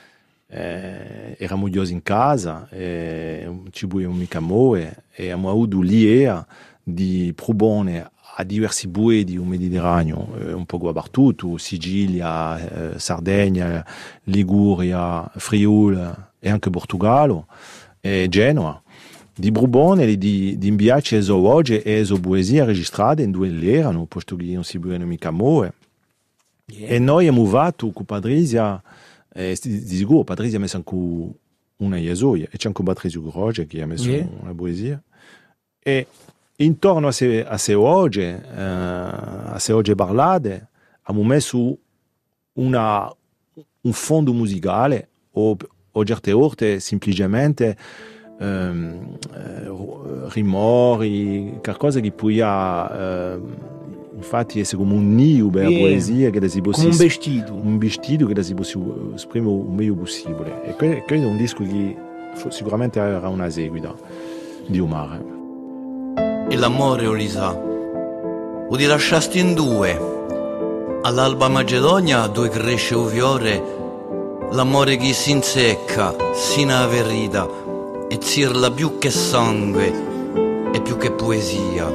[0.49, 6.45] Eh, eravamo chiusi in casa, eh, ci buio mica muove e abbiamo avuto l'idea
[6.81, 8.09] di proporre
[8.39, 13.85] a diversi bue di un Mediterraneo, eh, un po' dappertutto, Sicilia, eh, Sardegna,
[14.23, 16.09] Liguria, Friuli
[16.39, 17.47] e anche Portogallo
[17.99, 18.81] e Genova,
[19.37, 24.35] di Brubone e di, di le oggi e le poesie registrate in due l'erano, posto
[24.35, 25.73] che non si buono mica muove.
[26.65, 26.89] Yeah.
[26.89, 28.81] E noi abbiamo fatto con Patrizia,
[29.33, 30.95] eh, di sicuro Patrizia ha messo anche
[31.77, 34.27] una Iesoia, e c'è anche Patrizio Groge che ha messo Yeah.
[34.41, 35.01] una poesia.
[35.79, 36.07] E
[36.55, 40.69] intorno a se, a se oggi, eh, a se oggi parlate,
[41.03, 41.77] abbiamo messo
[42.53, 43.15] una,
[43.81, 45.55] un fondo musicale o,
[45.91, 47.77] o certe volte semplicemente
[48.39, 49.69] ehm, eh,
[50.33, 52.91] rimori, qualcosa che poi ha,
[53.35, 53.39] eh,
[54.15, 57.53] infatti è come un nido per la poesia che si può Come un vestito.
[57.53, 58.63] un vestito che si può
[59.13, 61.95] esprimere il meglio possibile e que- credo è un disco che
[62.49, 63.93] sicuramente avrà una seguita
[64.67, 65.35] di Omar.
[66.49, 67.51] e l'amore o li sa.
[68.69, 69.99] O ti lasciasti in due.
[71.03, 73.61] All'alba Macedonia, dove cresce un fiore,
[74.51, 77.47] l'amore che si insecca, si naverita,
[78.09, 79.93] e zirla più che sangue
[80.71, 81.85] e più che poesia.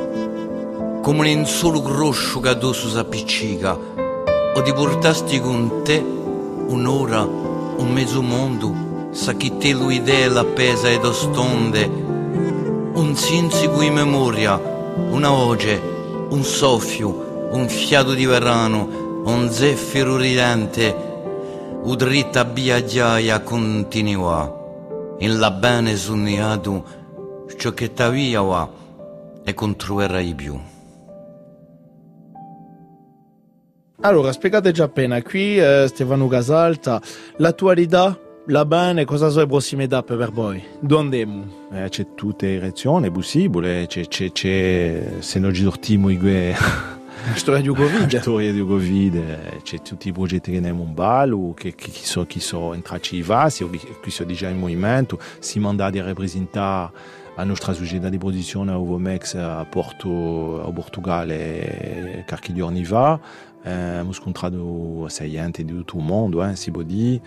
[1.02, 2.89] Come un solo groscio che tu si
[4.55, 6.05] o ti portasti con te
[6.66, 14.60] un'ora, un mezzo mondo, sa chi te l'idea pesa ed ostonde, un sinsico di memoria,
[15.10, 15.80] una voce,
[16.28, 20.94] un soffio, un fiato di verano, un zeffiro ridente,
[21.82, 24.61] u dritta biaggiaia continua,
[25.23, 26.85] in la bene sunniato,
[27.57, 28.69] ciò che ta via va,
[29.44, 30.59] e controverai più.
[34.01, 37.01] Allora, spiegate già appena qui, eh, Stefano Gasalta,
[37.36, 40.61] l'attualità, la bene, cosa sono le prossime tappe per voi?
[40.81, 41.44] Dove andiamo?
[41.73, 46.57] Eh, c'è tutte le reazioni possibili, c'è, c'è, c'è se non ci dortiamo i gue
[47.35, 48.19] Storia di la Covid.
[48.20, 52.05] storia di Covid, eh, c'è tutti i progetti che abbiamo in ballo, che, che, che
[52.05, 56.93] sono, che sono entrati in vasi, che, sono già in movimento, si manda di rappresentare
[57.35, 61.32] la nostra società di produzione a Ovomex a Porto, a Portogallo
[62.27, 63.20] qualche giorno fa.
[63.65, 67.20] Eh, abbiamo scontrato gente di tutto il mondo, eh, si può dire.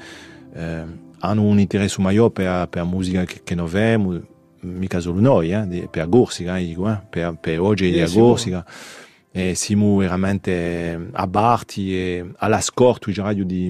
[0.54, 4.22] eh, hanno un interesse maggiore per, per la musica che, che noi vediamo,
[4.60, 8.28] mica solo noi, eh, per Corsica, eh, eh, per, per oggi di sicuro.
[8.28, 8.66] Corsica.
[9.38, 13.70] E siamo veramente aperti e all'ascolto radio di,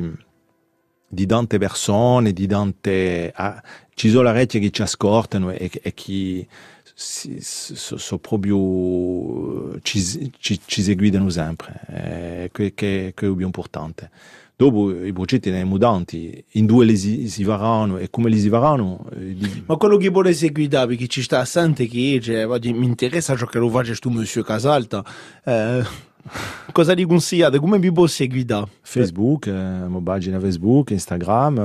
[1.07, 3.31] di tante persone, di tante...
[3.33, 3.63] ah,
[3.95, 6.47] ci sono la rete che ci ascoltano e, e che
[6.93, 14.11] si, so, so proprio ci, ci, ci seguono sempre, eh, che, che, che è importante.
[14.57, 18.47] Dopo i progetti sono mutanti, in due li si, si varranno e come li si
[18.47, 19.05] varranno...
[19.13, 23.35] eh, di- Ma quello che vuole seguire, perché ci sta sempre che cioè, mi interessa
[23.35, 25.03] ciò che lo faccio tu, Monsieur Casalta.
[25.43, 25.83] Eh,
[26.71, 27.59] cosa gli consigliate?
[27.59, 28.63] Come vi può seguire?
[28.81, 31.57] Facebook, eh, pagina Facebook, Instagram,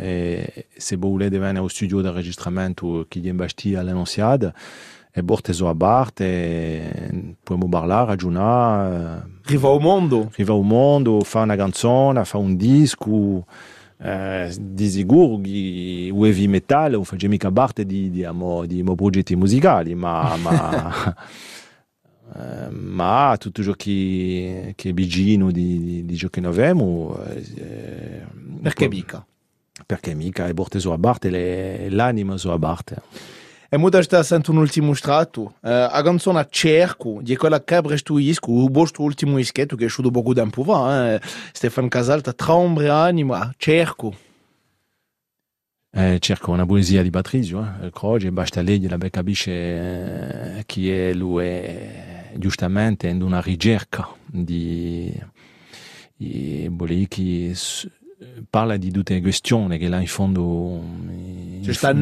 [0.00, 4.54] eh, e se volete venire al studio di registramento che è in Bastia all'Annunziata,
[5.14, 10.30] e porte so a parte, e possiamo parlare, ragionare, Riva al mondo.
[10.32, 13.44] arrivare al mondo, fare una canzone, fare un disco,
[13.98, 18.82] eh, di sicuro che o heavy metal non facciamo mica parte di, di, amo- di
[18.82, 21.14] progetti musicali, ma, ma,
[22.34, 27.18] eh, ma tutto ciò che, che è vicino di, di, di ciò che noi abbiamo,
[27.26, 28.24] eh,
[28.62, 29.24] Perché mica?
[29.84, 33.02] perché mica è porte so a parte, l'anima so a parte.
[33.74, 35.54] E muda sta sempre un ultimo strato.
[35.62, 39.86] Eh, a canzone a cerco, di quella che prestuisco, il vostro ultimo ischetto che è
[39.86, 41.14] uscito poco tempo fa.
[41.14, 41.20] Eh.
[41.52, 44.14] Stefano Casalta, Traumbre anima, cerco.
[45.90, 49.50] Eh, cerco una poesia di Patrizio, eh, Croce, basta leggere per capisce
[50.58, 55.18] eh, chi è lui, è giustamente in una ricerca di,
[57.08, 57.88] che s-
[58.50, 61.96] parla di tutte le questioni che là in fondo in C'è sta fo-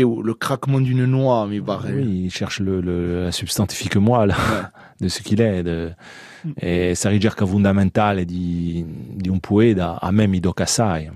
[0.00, 1.92] è le craquement d'une noix, mi pare.
[1.92, 4.36] Oui, il cherche le, le, la substantifique moi là,
[5.00, 5.62] de ce qu'il est.
[5.62, 5.94] De,
[6.54, 11.10] e sa ricerca fondamentale di, di un poeta a me mi tocca assai.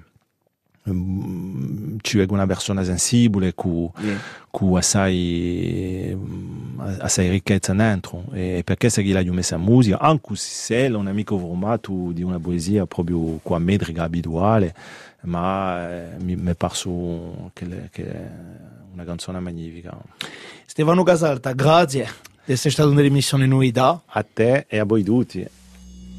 [2.01, 4.19] Ci è una persona sensibile cu, Yeah.
[4.51, 6.17] cu assai,
[6.99, 11.39] assai ricchezza dentro e perché se gli l'ho messa musica anche se è un amico
[11.39, 14.75] formato di una poesia proprio qua metrica abituale
[15.23, 18.31] ma eh, mi mi è parso che, le- che è
[18.93, 19.97] una canzone magnifica.
[20.67, 22.09] Stefano Casalta, grazie
[22.45, 25.47] di essere stato nell'emissione Novità a te e a voi tutti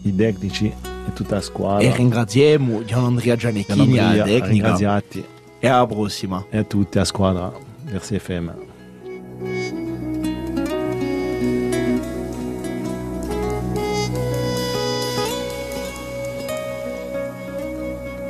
[0.03, 1.87] i tecnici e tutta la squadra.
[1.87, 4.45] E ringraziamo Gian Andrea Gianecchini, la tecnica.
[4.47, 5.25] ringraziati.
[5.59, 6.45] E alla prossima.
[6.49, 7.51] e a tutti la squadra
[7.83, 8.51] Versi FM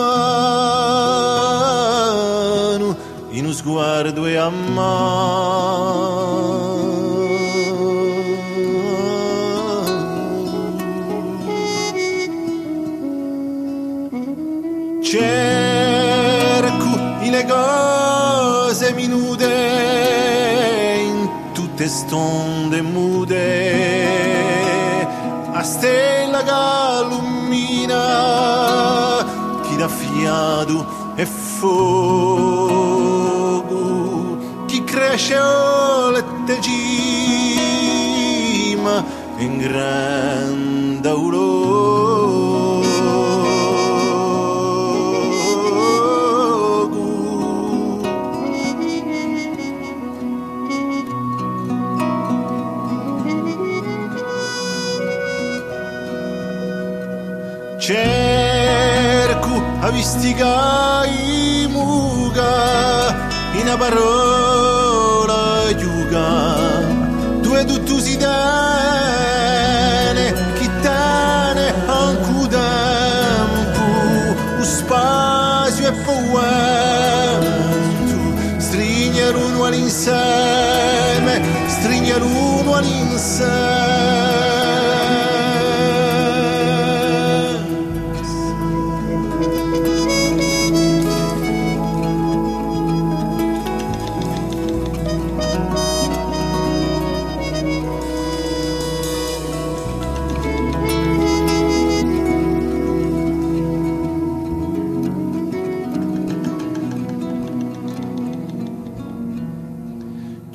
[3.32, 6.61] in uno sguardo e a mano
[15.12, 16.92] cerco
[17.30, 19.46] le cose minute
[21.06, 23.40] in tutte stonde mude.
[25.52, 26.52] A stella che
[27.04, 28.06] illumina
[29.64, 31.76] chi dà fiato e fuoco
[34.66, 36.12] chi cresce o
[36.46, 37.84] te cima
[39.40, 42.11] in grande aurora
[59.92, 63.12] cerco a vistigare muga
[63.54, 66.80] in una parola yuga
[67.42, 68.34] due duttusi dane
[70.58, 77.50] chi tane anche tempo spazio e poento
[78.60, 83.81] strignere uno all'insieme strignere uno all'insieme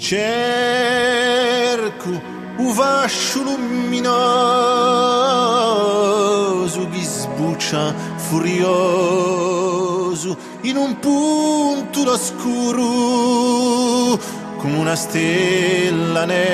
[0.06, 2.10] cerco
[2.58, 3.98] un vascio luminoso
[6.90, 8.68] che sbuccia furioso
[10.62, 14.16] in un punto oscuro
[14.58, 16.44] come una stella nera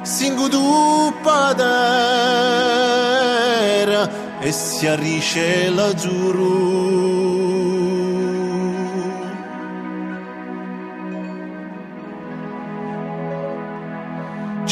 [0.00, 2.00] singudupa d'era
[4.40, 7.55] e si arrisce l'azzurro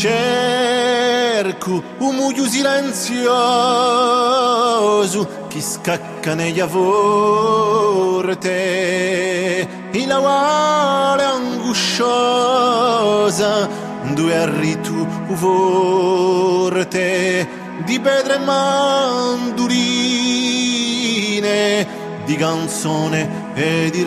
[0.05, 3.24] cerco un muglio silenzioso
[5.48, 8.36] che scacca negli avorte
[9.93, 12.12] in la quale angosciosa
[14.12, 16.82] due arritu forte
[17.86, 19.62] di pedre manduline
[22.26, 24.05] di canzone e di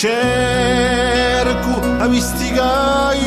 [0.00, 3.18] cerco a vistigare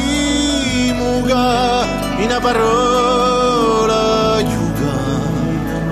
[0.95, 1.85] muga
[2.17, 4.95] in una parola yuga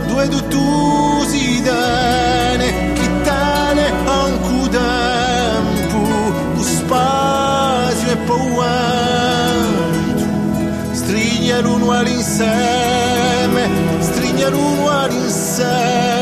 [0.08, 5.98] due tu si dane chi tale anche tempo
[6.56, 8.40] un spazio e poi
[10.94, 16.21] stringe l'uno all'insieme stringe l'uno all'insieme